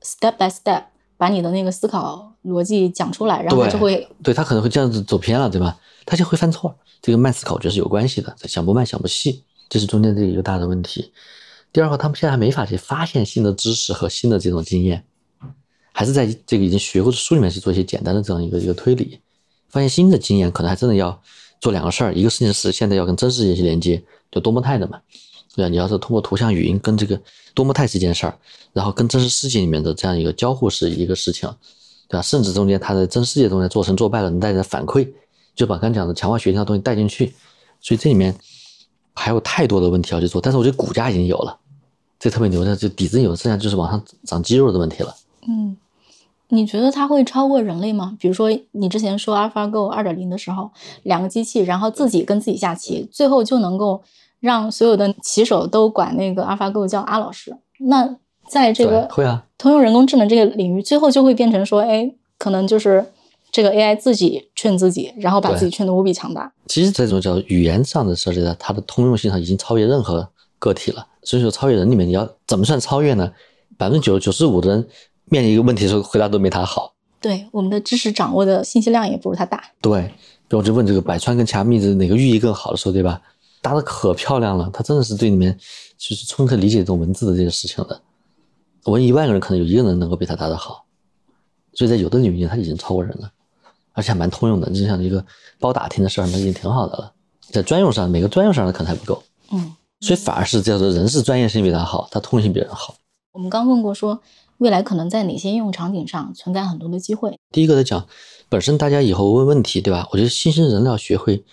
[0.04, 0.84] step by step
[1.18, 5.76] 把你的那个思考逻辑讲出来，然后就会对他可能会这样子走偏了，对吧？
[6.06, 11.12] 他就会犯错，这个慢思考我觉得是有关系的，想不慢想不细，这是中间这一个大的问题。
[11.74, 15.04] 第二个，他们现在还没法去发现新的知识和新的这种经验，
[15.98, 19.18] 还是在这个已经学过的书里面去做一些简单的这样一个一个推理，
[19.70, 21.18] 发现新的经验可能还真的要
[21.62, 25.00] 做两个事儿，一个事情是现在要跟真实世界去连接，就多模态的嘛，
[25.56, 25.70] 对吧？
[25.70, 27.18] 你要是通过图像语音跟这个
[27.54, 28.38] 多模态是一件事儿，
[28.74, 31.50] 然后跟真实世界里面的这样一个交互是一个事情，
[32.10, 32.22] 对吧？
[32.22, 35.08] 甚至中间它在真实世界中间做成做败了，能带来反馈，
[35.56, 37.34] 就把刚才讲的强化学习的东西带进去，
[37.80, 38.38] 所以这里面
[39.14, 40.42] 还有太多的问题要去做。
[40.42, 41.58] 但是我觉得骨架已经有了，
[42.20, 45.16] 这特别牛的，就底子有了，剩下就是往上长肌肉的问题了。
[45.48, 45.78] 嗯，
[46.56, 48.16] 你觉得它会超过人类吗？
[48.20, 50.72] 比如说你之前说 AlphaGo 二点零的时候，
[51.04, 54.02] 两个机器然后自己跟自己下棋，最后就能够
[54.40, 57.56] 让所有的棋手都管那个 AlphaGo 叫阿老师。
[57.80, 58.16] 那
[58.48, 63.06] 在这个会啊，通用人工智能这个领域，最后就会变成说，哎，可能就是
[63.52, 66.52] 这个 AI 自己劝自己，然后把自己劝得无比强大。
[66.68, 70.30] 其实这种叫语言上的设计呢，它的通用性上已经超越任何
[70.60, 71.08] 个体了。
[71.24, 73.32] 所以说，超越人里面你要怎么算超越呢？
[73.78, 74.88] 百分之九九十五的人
[75.26, 76.94] 面临一个问题的时候，回答都没他好。
[77.20, 79.64] 对，我们的知识掌握的信息量也不如他大。
[79.82, 80.04] 对，
[80.48, 83.20] 比如我就问这个百川跟卡密子哪个寓意更好的时候，对吧？
[83.62, 85.58] 答的可漂亮了，他真的是对里面
[85.98, 88.00] 就是充分理解这种文字的这个事情的。
[88.84, 90.86] 我问一万个人，可能有一个人能够比他答的好，
[91.74, 93.32] 所以在有的领域他已经超过人了，
[93.94, 95.26] 而且还蛮通用的，就像一个
[95.60, 97.12] 包打听的事儿，那已经挺好的了。
[97.50, 102.94] 在专用上，每个专用上的可能还不够，嗯，所以反而是叫做人是专业性比他好，他通用性比人好。
[103.32, 104.22] 我们刚问过说，
[104.58, 107.38] 未来可能在哪些应用场景上存在很多的机会？
[107.52, 108.08] 第一个来讲，
[108.48, 110.08] 本身大家以后问问题，对吧？
[110.12, 111.44] 我觉得新兴人要学会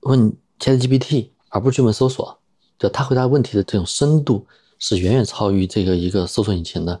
[0.00, 2.38] 问 ChatGPT，而不是去问搜索，
[2.78, 4.46] 就他回答问题的这种深度
[4.78, 7.00] 是远远超于这个一个搜索引擎的。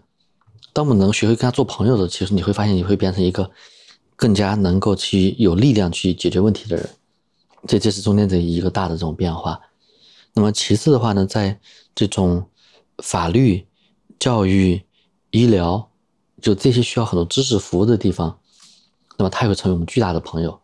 [0.72, 3.50] 当我们能学会跟他做朋友的，其实你会发现你会变成一个
[4.16, 6.88] 更加能够去有力量去解决问题的人。
[7.68, 9.60] 这这是中间的一个大的这种变化。
[10.34, 11.60] 那么其次的话呢，在
[11.94, 12.44] 这种
[12.98, 13.64] 法律、
[14.18, 14.82] 教育、
[15.32, 15.88] 医疗，
[16.40, 18.38] 就这些需要很多知识服务的地方，
[19.16, 20.60] 那么它也会成为我们巨大的朋友。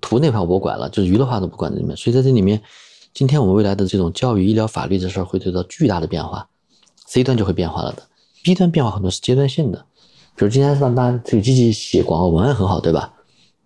[0.00, 1.96] 图那块我不管了，就是娱乐化都不管在里面。
[1.96, 2.60] 所以在这里面，
[3.12, 6.48] 今天我们未来的这种教育、医疗、法律这事儿会得到巨大的变化
[7.06, 8.02] ，C 端就会变化了的
[8.42, 9.84] ，B 端变化很多是阶段性的。
[10.34, 13.14] 比如今天让大家这个机器写广告文案很好，对吧？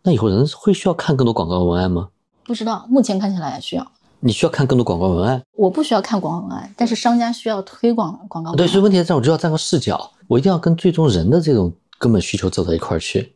[0.03, 2.09] 那以后人会需要看更多广告文案吗？
[2.45, 3.93] 不知道，目前看起来需要。
[4.21, 5.43] 你需要看更多广告文案？
[5.57, 8.57] 我不需要看广告文案，但是商家需要推广广告文案。
[8.57, 13.33] 对，所以问题在这，我就要站个视角，我一定要跟最终人的这种根本需求走到一块儿去，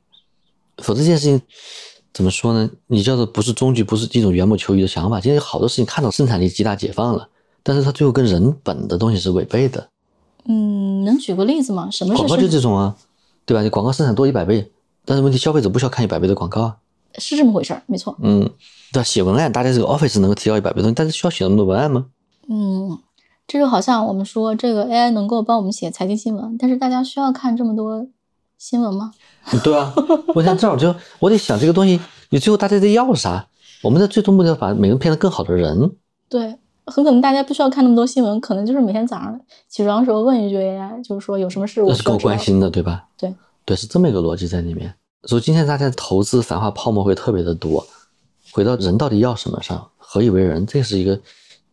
[0.79, 1.41] 否则这件事情
[2.13, 2.71] 怎么说呢？
[2.87, 5.21] 你叫做不是终局，不是一种缘木求鱼的想法。
[5.21, 7.29] 今天有好多事情看到生产力极大解放了，
[7.63, 9.89] 但是它最后跟人本的东西是违背的。
[10.47, 11.89] 嗯，能举个例子吗？
[11.91, 12.95] 什么是广告就这种啊，
[13.47, 13.63] 对吧？
[13.63, 14.71] 你广告生产多一百倍，
[15.07, 16.77] 但是问题消费者不需要看一百倍的广告啊。
[17.19, 18.17] 是这么回事儿，没错。
[18.23, 18.41] 嗯，
[18.93, 19.03] 对吧？
[19.03, 22.07] 写文案，大家这个 Office 能够提高一百倍东西，但是需要写那么多文案吗？
[22.49, 22.99] 嗯，
[23.47, 28.07] 这就好像我们说这个 AI 能够帮我们写财经新闻，但是大家需要看这么多
[28.59, 29.13] 新闻吗？
[29.63, 29.93] 对啊，
[30.35, 32.01] 我想这儿我就我得想这个东西，
[32.31, 33.47] 你最后大家在要啥？
[33.83, 35.93] 我们的最终目的要把每个人变得更好的人。
[36.29, 36.57] 对，
[36.87, 39.39] 很可能大家不需要看那么多新闻，可能就是每天早上
[39.69, 43.07] 起床的时候问一句 AI，就是说有什么事我那是够关心的，对吧？
[43.19, 43.35] 对
[43.67, 44.95] 对，是这么一个逻辑在里面。
[45.27, 47.87] 所以今天大家投资繁华泡沫会特别的多。
[48.53, 51.21] 回到人到底要什么上，何以为人，这是一个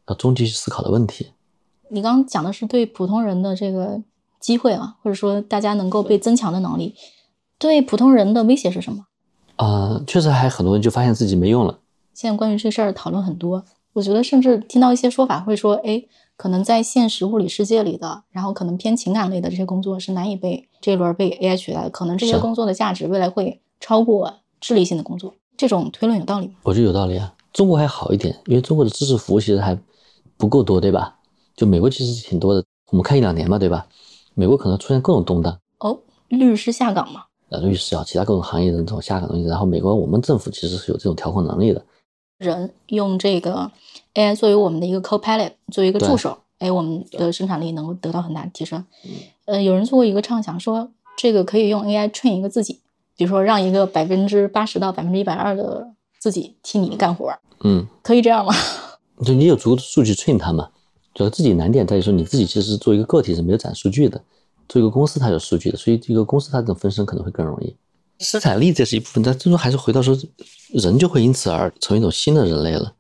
[0.08, 1.28] 要终极去思考的问题。
[1.90, 4.02] 你刚刚讲的是对普通人的这个
[4.40, 6.96] 机会啊，或者说大家能够被增强的能力，
[7.60, 9.06] 对普通人的威胁是什么？
[9.58, 11.78] 啊、呃，确实还很多人就发现自己没用了。
[12.14, 16.04] 现在关于这事儿讨论很多，我觉得甚至听到一些说法会说，哎，
[16.42, 25.36] 可能在现实物理世界里的，然后可能偏情感类的这些工作是难以被这一轮被 AI 取代的，可能这些工作的价值未来会超过智力性的工作。
[25.56, 26.54] 这种推论有道理吗？
[26.64, 27.32] 我觉得有道理啊。
[27.54, 29.78] 中国还好一点，因为中国的知识服务其实还
[30.36, 31.16] 不够多，对吧？
[31.56, 33.86] 就美国其实挺多的，我们看一两年嘛，对吧？
[34.34, 37.26] 美国可能出现各种动荡，哦，律师下岗嘛？
[37.50, 39.48] 呃，律师啊，其他各种行业的这种下岗东西。
[39.48, 41.86] 然后美国我们政府其实是有这种调控能力的。
[42.40, 43.72] 人用这个
[44.14, 48.84] AI 作为我们的一个 co-pilot，作为一个助手，哎，我们的生产力能够得到很大的提升。
[49.46, 52.80] 呃，有人做过一个畅想，说这个可以用 AI train 一个自己，
[53.16, 55.88] 比如说让一个百分之八十到百分之一百二的
[56.20, 57.34] 自己替你干活，
[57.64, 58.54] 嗯， 可以这样吗？
[59.26, 60.70] 就你有足够的数据 train 它嘛。
[61.14, 64.22] 主要自己难点在于说你自己其实作为一个个体是没有攒数据的，
[64.70, 67.76] 作为一个公司它有数据的，所以这个公司它这种分身可能会更容易。
[68.20, 70.18] 生产力这是一部分，但最终还是回到说
[70.70, 72.94] 人就会因此而成为一种新的人类了。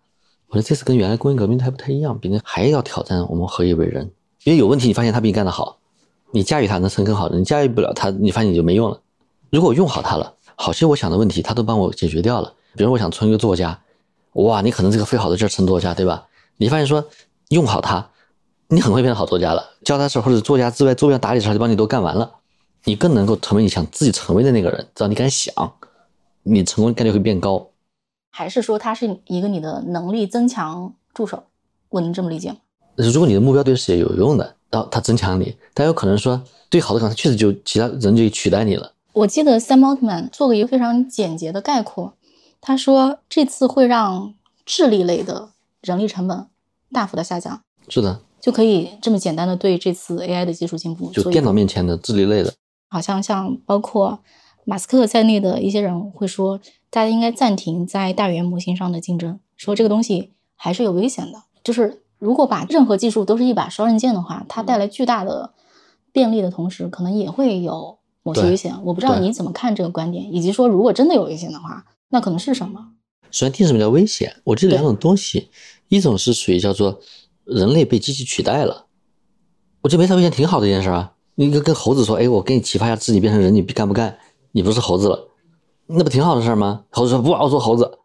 [0.51, 4.11] 我觉得这次跟原来工业革命还不太一样，比那还要挑战我们何以为人。
[4.43, 5.77] 因为有问题，你发现他比你干得好，
[6.31, 8.99] 你驾驭他能成更好的，你驾驭不了他，你发现你就没用了。
[9.49, 12.53] 如果用好它了，好些我想的问题他都帮我解决掉了。
[12.75, 13.79] 比如我想成一个作家，
[14.33, 16.27] 哇，你可能这个费好多劲成作家，对吧？
[16.57, 17.05] 你发现说
[17.47, 18.09] 用好它，
[18.67, 19.63] 你很快变成好作家了。
[19.85, 22.29] 教他事儿或者作家之外周边打理事儿就帮你都干完了，
[22.83, 24.85] 你更能够成为你想自己成为的那个人。
[24.93, 25.53] 只要你敢想，
[26.43, 27.67] 你成功概率会变高。
[28.31, 31.43] 还是说它是一个你的能力增强助手？
[31.89, 32.57] 我能这么理解吗？
[32.95, 38.93] 如果你的目标对事业有用的，然后它增强你，但有可能说对好的可能确实就其他人就取代你了。
[39.13, 42.13] 我记得 Sam Altman 做了一个非常简洁的概括，
[42.61, 44.33] 他说这次会让
[44.65, 45.49] 智力类的
[45.81, 46.47] 人力成本
[46.93, 52.53] 大幅的下降，是的，就可以这么简单的对这次 AI 的技术进步就电脑面前的智力类的，
[52.89, 54.19] 好像像包括
[54.63, 56.59] 马斯克在内的一些人会说，
[56.89, 61.43] 大家应该暂停在大语言模型上的竞争，说这个东西还是有危险的。
[61.63, 65.53] 就是如果把任何技术都是一把双刃剑的话，它带来巨大的
[66.11, 68.75] 便利的同时，可能也会有某些危险。
[68.83, 72.93] 我不知道你怎么看这个观点，以及说如果真的有危险的话，那可能是什么？
[73.31, 74.35] 首先定什么叫危险？
[74.43, 75.49] 我这两种东西，
[75.87, 76.99] 一种是属于叫做
[77.45, 78.87] 人类被机器取代了，
[79.81, 81.13] 我觉得没啥危险，挺好的一件事啊。
[81.35, 84.17] 你跟跟猴子说，哎，我给你启发一下自己变成人，你干不干？
[84.51, 85.27] 你不是猴子了，
[85.87, 86.83] 那不挺好的事儿吗？
[86.89, 87.99] 猴子说不，我做猴子。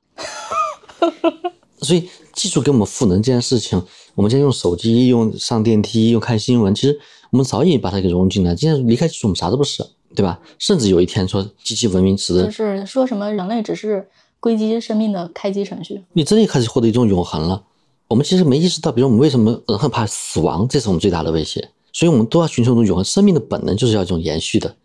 [1.83, 3.81] 所以技术给我们赋能这件事情，
[4.15, 6.99] 我们现在用手机、用上电梯、用看新闻，其实
[7.31, 8.55] 我们早已把它给融入进来。
[8.55, 9.85] 今天离开技术，我们啥都不是，
[10.15, 10.41] 对吧？
[10.59, 14.09] 甚至有一天说机器文明使得就是说什么人类只是
[14.41, 16.03] 硅基生命的开机程序。
[16.13, 17.63] 你真的开始获得一种永恒了。
[18.09, 21.71] 我们其实没意识到，比如我们为什么人很怕死亡，这是我们最大的威胁。
[21.93, 23.05] 所以我们都要寻求一种永恒。
[23.05, 24.77] 生命的本能就是要一种延续的。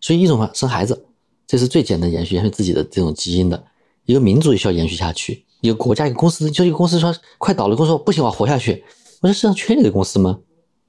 [0.00, 1.05] 所以一种生孩子，
[1.46, 3.62] 这是最简单延续延续自己的这种基因的。
[4.04, 5.44] 一个民族也需要延续下去。
[5.60, 8.84] 一个国家、一个公司，就一个公司说快倒了，公司说不行，我要活下去。
[9.20, 10.38] 我说世上缺你的公司吗？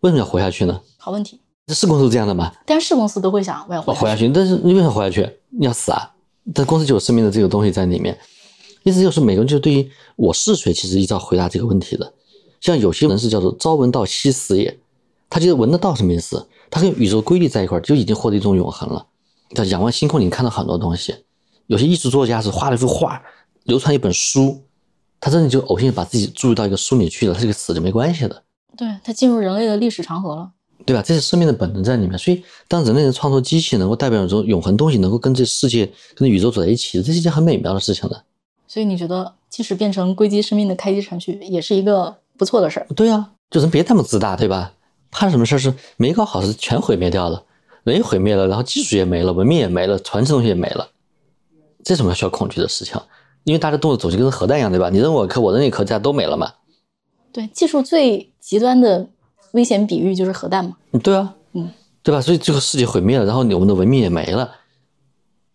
[0.01, 0.81] 为什么要活下去呢？
[0.97, 2.51] 好问题，这是公司这样的吗？
[2.65, 3.99] 但是公司都会想我要活下去。
[3.99, 5.27] 我活下去，但是你为什么活下去？
[5.49, 6.11] 你要死啊！
[6.53, 8.17] 但公司就有生命的这个东西在里面。
[8.83, 12.13] 意思就是每个人就对于我是谁，其实依照回答这个问题的。
[12.61, 14.77] 像有些人是叫做朝闻道夕死也，
[15.29, 16.47] 他觉得闻得到什么意思？
[16.69, 19.07] 他跟宇宙规律在一块儿，就已经获得一种永恒了。
[19.55, 21.15] 叫仰望星空，你看到很多东西。
[21.67, 23.21] 有些艺术作家是画了一幅画，
[23.63, 24.63] 流传一本书，
[25.19, 28.43] 他真的就偶性把自己注入到一个书里去了，他这个死就没关系的。
[28.75, 30.51] 对，他进入人类的历史长河了。
[30.85, 31.01] 对吧？
[31.01, 32.17] 这是生命的本能在里面。
[32.17, 38.23] 所以，当人类的创作机器能够代表一种永恒东西，能够跟这世界、跟宇宙走在一起，这是一件很美妙的事情的。
[38.67, 42.87] 所以，你觉得即使变成硅基生命的开机程序，也是一个不错的事儿？
[42.95, 44.71] 对啊，就人别那么自大，对吧？
[45.11, 45.57] 怕什么事儿？
[45.57, 47.43] 是没搞好是全毁灭掉了，
[47.87, 50.89] 人也毁灭了，然后技术也没了，文明也没了，传承东西也没了，
[51.83, 52.99] 这什么需要恐惧的事情？
[53.43, 54.89] 因为大家动的总就跟核弹一样，对吧？
[54.89, 56.51] 你扔我一颗，我扔你一颗，大家都没了嘛。
[57.31, 59.07] 对，技术最极端的
[59.53, 60.75] 危险比喻就是核弹嘛。
[61.01, 61.71] 对啊，嗯，
[62.03, 62.19] 对吧？
[62.19, 64.51] 所以这个世界毁灭了，然后我们的文明也没了，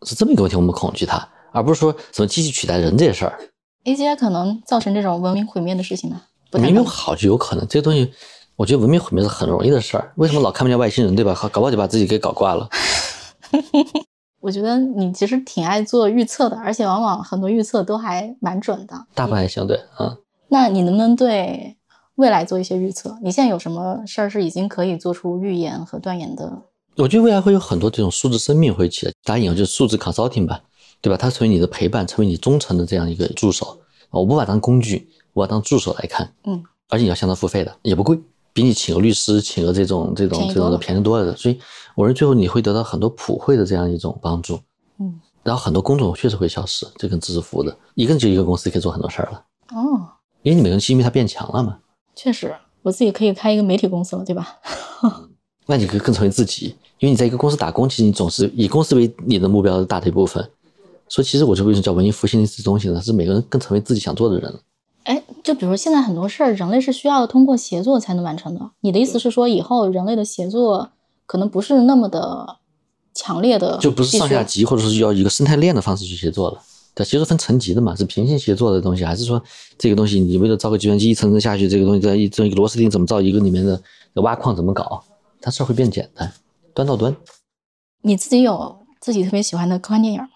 [0.06, 3.38] 是这么一个问题，我们恐惧它，而不是说什么机器取代人这些事儿。
[3.84, 6.22] A G I 可能造成这种文明毁灭的事情吗？
[6.52, 8.12] 明明好就有可能，这个东西，
[8.56, 10.12] 我觉得文明毁灭是很容易的事儿。
[10.16, 11.34] 为什么老看不见外星人，对吧？
[11.52, 12.68] 搞不好就把自己给搞挂了。
[14.40, 19.06] 我觉得你其实挺爱做预测的，而且往往很多预测都还蛮准的。
[19.14, 20.16] 大部分还相，对，啊。
[20.48, 21.76] 那你能不能对
[22.16, 23.16] 未来做一些预测？
[23.22, 26.62] 你现在有什么事儿是已经可以做出预言和断言的？
[26.96, 30.60] 我觉得未来会有很多这种数字生命会起来，打引号就是数字 consulting 吧，
[31.00, 31.16] 对吧？
[31.16, 33.78] 它成为你的陪伴，成为你忠诚的这样一个助手。
[34.10, 36.32] 我不把它当工具，我把它当助手来看。
[36.44, 36.62] 嗯。
[36.90, 38.20] 而且你要向他付费的，也不贵，
[38.52, 41.36] 比你请个律师、请个这种这种这种的便宜多了的。
[41.36, 41.58] 所以
[41.94, 44.60] 我认为最后你会得到很多普惠的这样一种帮助。
[44.98, 45.20] 嗯。
[45.42, 49.44] 然后很多工种确实会消失，就跟知识服务的，一个人就一个公司可以做很多事儿了。
[49.70, 50.08] 哦。
[50.42, 51.78] 因为你每个人信息它变强了嘛。
[52.14, 54.58] 确实，我自己可以开一个媒体公司了，对吧？
[55.66, 60.44] 那你可以更成为自己，因为你在一个公司打工，其实你总是以公司为你的目标的大的一部分。
[61.08, 63.00] 所以其实我就为什么叫文艺复兴这东西呢？
[63.00, 64.50] 是每个人更成为自己想做的人。
[64.50, 64.58] 哎，
[65.42, 68.70] 就比如说现在很多事儿，人类是需要通过协作才能完成的。
[68.80, 70.90] 你的意思是说，以后人类的协作
[71.26, 72.58] 可能不是那么的
[73.14, 76.60] 强烈的，就不是上下级，或者是要一个生态链的方式去协作了？
[76.94, 79.42] 对，其实分层级的嘛，是平行协作的东西，还是说
[79.78, 83.80] 这个东西你为了造个计算机一层层下去，这个东西在一这一个螺丝钉怎么造一个里面的
[84.16, 85.02] 挖矿怎么搞？
[85.40, 86.32] 它事儿会变简单，
[86.74, 87.16] 端到端。
[88.02, 90.28] 你自己有自己特别喜欢的科幻电影吗？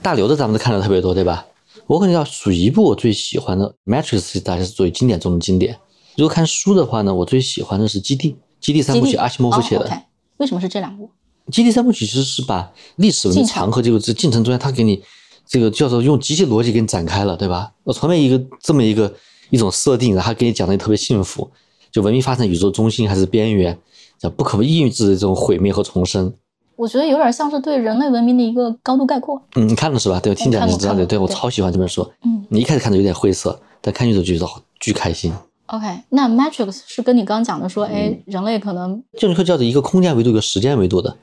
[0.00, 1.44] 大刘的咱们都看的特别多，对吧？
[1.86, 5.78] 我可能要数一部我最喜欢的《Matrix》，大概是作为经典中的经典。
[6.16, 10.02] 如果看书的话呢，我最喜欢的是《基地》，《基地》三部曲，阿西莫夫写的。
[10.38, 11.10] 为什么是这两部？
[11.52, 15.02] 《基地》三部曲其实是把历史文明长河这个这进程中间，他给你。
[15.48, 17.70] 这个叫做用机器逻辑给你展开了，对吧？
[17.84, 19.14] 我从来一个这么一个
[19.50, 21.48] 一种设定，然后给你讲的也特别幸福，
[21.92, 23.78] 就文明发展宇宙中心还是边缘，
[24.18, 26.34] 叫不可抑制的这种毁灭和重生。
[26.76, 29.42] 我觉得有点像是对人类文明的一个高度概括。
[29.56, 30.20] 嗯，你看了是吧？
[30.20, 32.08] 对，我听讲你知道的，对我超喜欢这本书。
[32.22, 34.46] 嗯，你一开始看着有点晦涩，但看去就觉得
[34.78, 35.32] 巨开心。
[35.66, 41.16] OK，那 Matrix 是跟你刚刚讲的说，哎，人类可能就你会叫做一个空间维度，一个时间维度的，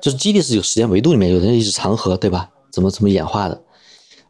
[0.00, 2.48] 就是基地是有时间维度里面有的历史长河，对吧？
[2.70, 3.60] 怎么怎么演化的？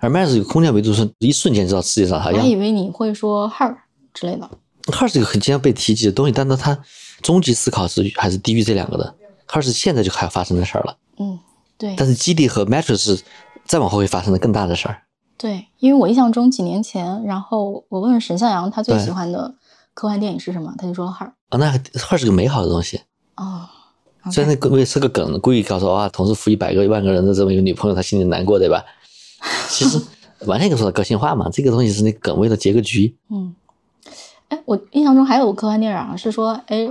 [0.01, 2.35] 而 Matrix 有空间维度是一瞬间知道世界上啥样。
[2.35, 3.77] 我还以为你会说 Her
[4.13, 4.51] 之类的。
[4.87, 6.77] Her 是一个很经常被提及的东西，但是它
[7.21, 9.15] 终极思考是还是低于这两个的。
[9.53, 10.97] Her 是现在就还要发生的事儿了。
[11.19, 11.39] 嗯，
[11.77, 11.95] 对。
[11.97, 13.23] 但是基地和 Matrix 是
[13.67, 15.03] 再往后会发生的更大的事儿。
[15.37, 19.55] 对，因为我印象中几年前，然后我问沈向阳他最喜欢的
[19.93, 21.27] 科幻电影是什么，他就说 Her。
[21.51, 23.03] 啊，那 Her 是个美好的东西。
[23.37, 23.69] 哦。
[24.31, 28.85] 虽然那个是个梗，故意告诉我啊，同时负一百个、一万个人的这么一个女朋友，他心里难过，对吧？
[29.69, 30.01] 其实
[30.47, 33.17] 完全可以说个性化嘛，这个东西是那梗，为了结个局。
[33.31, 33.53] 嗯，
[34.47, 36.89] 哎，我印象中还有科幻电影啊是说，哎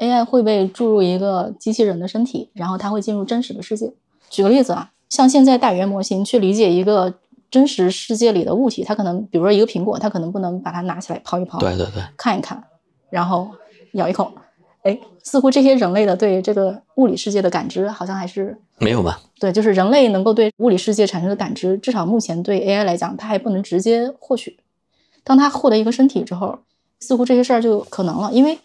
[0.00, 3.92] ，AI 会被注入一个机器人的身体，然后它会进入真实的世界。
[4.28, 7.14] 举个例子啊，像现在大语言模型去理解一个
[7.50, 12.62] 真实世界里的物体，它可能，比如说一个苹果，它可能不能把它拿起来抛一抛，对对对，看一看，
[13.10, 13.48] 然后
[13.92, 14.32] 咬一口。
[14.82, 19.20] 哎，似乎这些人类的对这个物理世界的感知，好像还是没有吧？
[19.38, 24.58] 对，就是人类能够对物理世界产生的感知，至少目前对 AI 来讲，它还不能直接获取。
[25.22, 26.60] 当它获得一个身体之后，
[27.00, 28.32] 似乎这些事儿就可能了。
[28.32, 28.58] 因为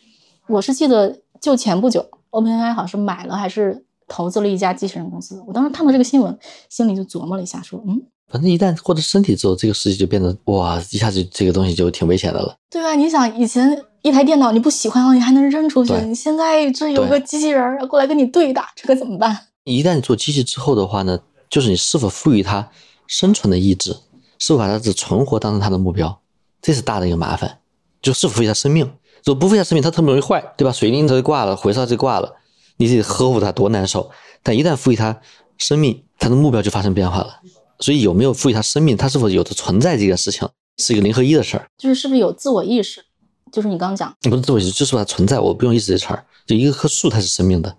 [0.47, 5.39] 我是记得，就前不久，OpenAI 好像是买了还是投资了一家机器人公司。
[5.47, 6.35] 我当时看到这个新闻，
[6.69, 12.55] 心里就琢磨了一下，说，嗯，反正一旦获得身体之后，这个世界就变得哇，一下子这个东西就挺危险的了。
[12.71, 12.95] 对吧？
[12.95, 13.79] 你想以前。
[14.01, 15.91] 一台电脑你不喜欢了，你还能扔出去。
[16.05, 19.35] 你现在这有个机器人过来跟你对打，这可怎么办？
[19.63, 21.19] 一旦做机器之后的话呢，
[21.49, 22.69] 就是你是否赋予它
[23.07, 23.95] 生存的意志，
[24.37, 26.21] 是否把它的存活当成它的目标，
[26.61, 27.57] 这是大的一个麻烦。
[27.99, 28.87] 就是否赋予它生命，
[29.26, 30.71] 如果不赋予它生命，它特别容易坏，对吧？
[30.71, 32.36] 水灵它就挂了，火烧就挂了，
[32.78, 34.11] 你得呵护它多难受。
[34.43, 35.19] 但一旦赋予它
[35.57, 37.39] 生命，它的目标就发生变化了。
[37.80, 40.47] 所以有没有赋予它生命，它是否有的存在这件事情，
[40.78, 41.67] 是一个零和一的事儿。
[41.76, 43.03] 就是是不是有自我意识？
[43.51, 46.23] 就是你刚刚讲，不是自我意识，就是它存在，我不用意识这词儿。
[46.45, 47.76] 就一个棵树，它是生命的，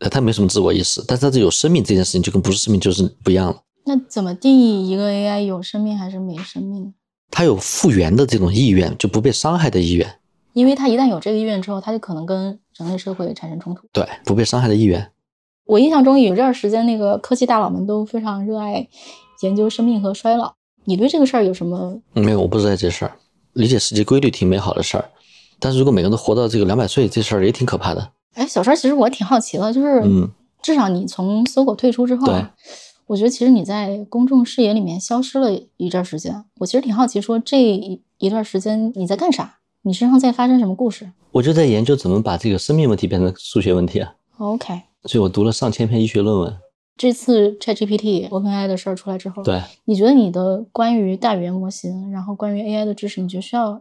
[0.00, 3.62] 呃，它没什么自我意识，但是它这有生命这件事情，就跟不是生命就是不一样了。
[3.86, 6.92] 那怎么定义一个 AI 有生命还是没生命？
[7.30, 10.17] 它有复原的这种意愿，就不被伤害的意愿。
[10.58, 13.86] 因为他一旦有这个意愿之后，他就可能跟人类社会产生冲突。
[13.92, 15.08] 对，不被伤害的意愿。
[15.66, 18.88] 我印象中有段时间，那个科技大佬们都非常热爱
[19.42, 20.52] 研究生命和衰老。
[20.84, 22.00] 你对这个事儿有什么？
[22.12, 23.12] 没有，我不知道这事儿。
[23.52, 25.04] 理解世界规律挺美好的事儿，
[25.60, 28.10] 但是如果每个人都活到这个两百岁，这事儿也挺可怕的。
[28.34, 30.28] 哎，小川，其实我挺好奇的，就是嗯，
[30.60, 32.26] 至少你从搜狗退出之后
[33.06, 36.44] 我觉得其实你在公众视野里面消失了一段时间。
[36.58, 39.58] 我其实挺好奇，说这一一段时间你在干啥？
[39.82, 46.56] 你身上在发生什么故事我就在研究怎么把这个生命问题变成数学问题啊，？OK，所以我读了上千篇医学论文。
[46.96, 53.80] 这次 ChatGPT OpenAI 的事儿出来之后，对，你觉得你的关于大语言模型，然后关于 AI 的知识，你觉得需要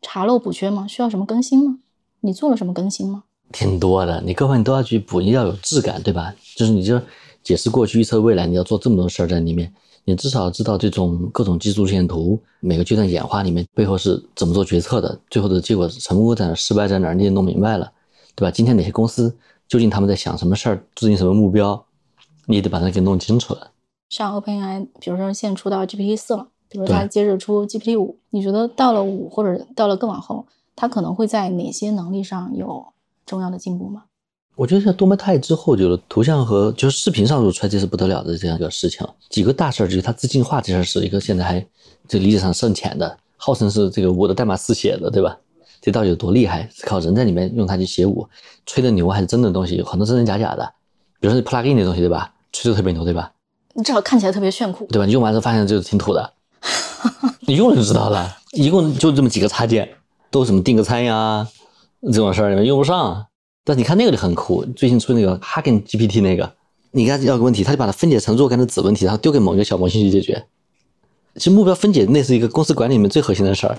[0.00, 0.86] 查漏补缺吗？
[0.86, 1.78] 需要什么更新吗？
[2.20, 3.24] 你做了什么更新吗？
[3.50, 6.32] 挺多的，你各方面都要去补，你要有质感，对吧？
[6.54, 7.00] 就是你就
[7.42, 9.72] 解释过去、预测未来，你要做这么多事儿在里面，
[10.04, 17.92] 你至少知道这种各种技术线图每个阶段演化里面背后是怎么做决策的，最后的结果成功在哪，失败在哪，你也弄明白了，
[18.34, 18.50] 对吧？
[18.50, 19.36] 今天哪些公司
[19.68, 21.84] 究竟他们在想什么事儿，制定什么目标，
[22.46, 23.70] 你也得把它给弄清楚了。
[24.08, 32.86] 像 OpenAI，比如说现在出到 GPT 四了，比如它接着出 GPT 五，你觉得到了五或者到了更往后，它可能会在哪些能力上有
[33.24, 34.04] 重要的进步吗？
[34.54, 39.06] 我觉得像多模态之后，就是图像和就是视频上做出来，这是不得了的这样一个事情。
[39.30, 41.66] 几个大事儿，就是它自进化这件事一个现在还
[42.06, 45.36] 这理解上甚浅的，号称是这个我的代码是写的，对吧？
[45.80, 46.68] 这到底有多厉害？
[46.74, 48.28] 是靠人在里面用它去写舞，
[48.66, 49.76] 吹的牛还是真的东西？
[49.76, 50.70] 有很多真真假假的，
[51.18, 52.32] 比如说 plugin 那东西，对吧？
[52.52, 53.32] 吹的特别牛，对吧？
[53.72, 54.86] 你至少看起来特别炫酷。
[54.86, 55.06] 对吧？
[55.06, 56.32] 你用完之后发现就是挺土的，
[57.48, 58.36] 你用了就知道了。
[58.52, 59.88] 一共就这么几个插件，
[60.30, 61.48] 都什么订个餐呀
[62.02, 63.26] 这种事儿，你们用不上。
[63.64, 66.52] 但你看那个就很酷，最近出那个 Hugging GPT 那个，
[66.90, 70.44] 你跟他要个问题，他就把它分解成若干的子问题，然后丢给某一个小模型去解决。
[71.36, 73.78] 其实目标分解那是一个公司管理里面最核心的事儿。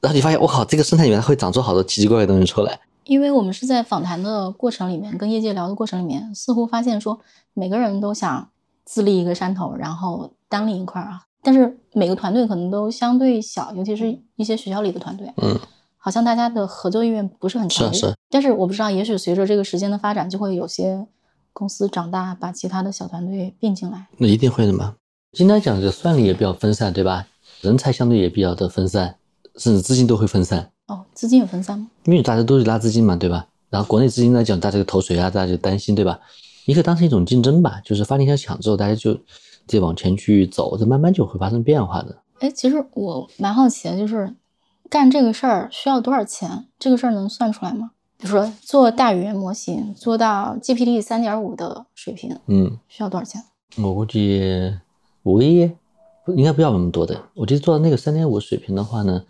[0.00, 2.80] 然后你发现，我靠，这个生态里面它会长出好多奇奇怪怪的东西出来。
[3.04, 7.18] 因为我们是在访谈的过程里面，跟业界聊的过程里面，似乎发现说
[7.54, 8.48] 每个人都想
[8.84, 11.22] 自立一个山头，然后单立一块儿啊。
[11.42, 15.58] 但是每个团队可能都相对小，尤其是一些学校里的团队，嗯，
[15.98, 18.00] 好像大家的合作意愿不是很强烈。
[18.00, 21.06] 是是但是我不知道，也许随着这个时间的发展，就会有些
[21.52, 24.06] 公司长大，把其他的小团队并进来。
[24.16, 24.94] 那一定会的嘛。
[25.32, 27.26] 今天讲这算力也比较分散，对吧？
[27.60, 29.16] 人才相对也比较的分散，
[29.56, 30.70] 甚至资金都会分散。
[30.86, 31.90] 哦，资金有分散吗？
[32.04, 33.46] 因为大家都是拉资金嘛，对吧？
[33.68, 36.18] 然后国内资金来讲，大家就投谁啊，大家就担心，对吧？
[36.64, 39.18] 你可以当成一种竞争吧，就是发力一下抢之后，大家就
[39.66, 42.16] 再往前去走，这慢慢就会发生变化的。
[42.38, 44.32] 哎，其实我蛮好奇的，就是
[44.90, 46.66] 干这个事儿需要多少钱？
[46.78, 47.90] 这个事儿能算出来吗？
[48.16, 53.42] 比如说做大语言模型，做到 GPT 三点五的水平，嗯，需要多少钱？
[53.76, 54.74] 我估计
[55.22, 55.70] 五个亿
[56.34, 57.22] 应该不要那么多的。
[57.34, 59.24] 我觉得做到那个三点五水平的话呢，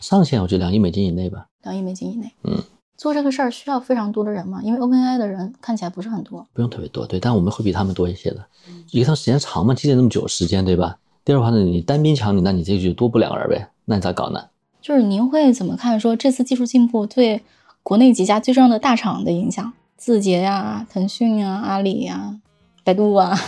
[0.00, 1.46] 上限我觉得两亿美金以内吧。
[1.62, 2.32] 两亿美金以内。
[2.44, 2.62] 嗯，
[2.96, 4.60] 做这个事儿需要非常多的人吗？
[4.62, 6.46] 因为 OpenAI 的人看起来不是很多。
[6.54, 8.46] 不用特别多，对，但我们会比他们多一些的。
[8.90, 10.98] 一个他们时间长嘛，积累那么久时间，对吧？
[11.24, 14.40] 第二的话呢，你单兵强你，那你这就多不两个人呗，那你咋搞呢？
[14.80, 17.42] 就是您会怎么看说这次技术进步对
[17.82, 19.72] 国内几家最重要的大厂的影响？
[19.96, 22.36] 字节呀、腾讯呀、阿里呀、
[22.82, 23.38] 百度啊，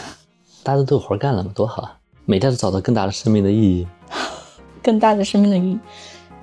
[0.62, 1.96] 大家都有活干了嘛，多好啊！
[2.26, 3.86] 每天都找到更大的生命的意义。
[4.82, 5.78] 更大的生命的意义。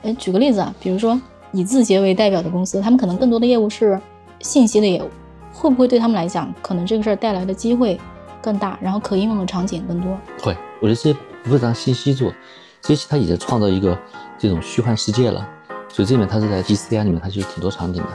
[0.01, 1.19] 哎，举个例子啊，比如说
[1.51, 4.01] 以字节为代表的公司，他们可能更多的业务是
[4.39, 5.09] 信息的业务，
[5.53, 7.99] 会不会对他们来讲，可能这个事儿带来的机会
[8.41, 10.17] 更大，然后可应用的场景更多？
[10.41, 12.33] 会，我觉得这些不是当信息做，
[12.81, 13.95] 这些它也在创造一个
[14.39, 15.47] 这种虚幻世界了。
[15.91, 18.09] 所以这里面它是在 GCI 里面，它就是挺多场景的，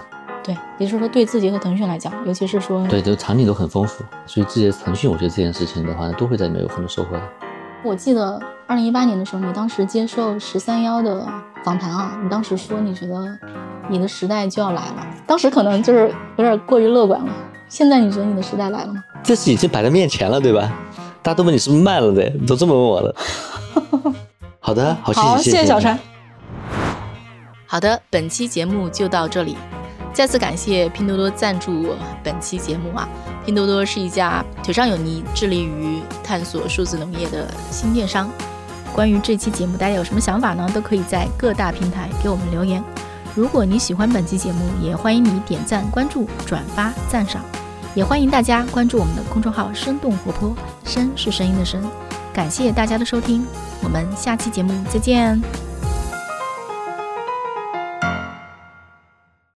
[0.45, 4.05] 对，也就是说对自己和腾讯来讲，尤其是说，对，这个场景都很丰富。
[4.27, 7.23] 所以这些腾讯，我觉得这件事情的话，都会在里面有很多收获的。
[7.83, 11.27] 我记得二零一八年的时候，你当时接受十三幺的
[11.65, 13.37] 访谈啊，你当时说你觉得
[13.89, 17.33] 你的时代就要来了，当时可能就是有点过于乐观了。
[17.69, 19.03] 现在你觉得你的时代来了吗？
[19.23, 20.73] 这是已经摆在面前了，对吧？
[21.23, 23.17] 大家都问你是不是慢了的，都这么问我了。
[24.61, 25.99] 好的，好，谢谢，好，谢谢小川。
[27.75, 29.57] 好的，本期节目就到这里。
[30.13, 33.09] 再次感谢拼多多赞助本期节目啊！
[33.45, 38.31] 拼多多是一家腿上有泥、致力于探索数字农业的新电商。
[38.93, 40.71] 关于这期节目，大家有什么想法呢？
[40.73, 42.81] 都可以在各大平台给我们留言。
[43.35, 47.43] 如果你喜欢本期节目，也欢迎你点赞、关注、转发、赞赏。
[47.97, 50.57] 也欢迎大家关注我们的公众号“生动活泼”，
[50.87, 51.83] 声是声音的声。
[52.33, 53.45] 感谢大家的收听，
[53.83, 55.74] 我们下期节目再见。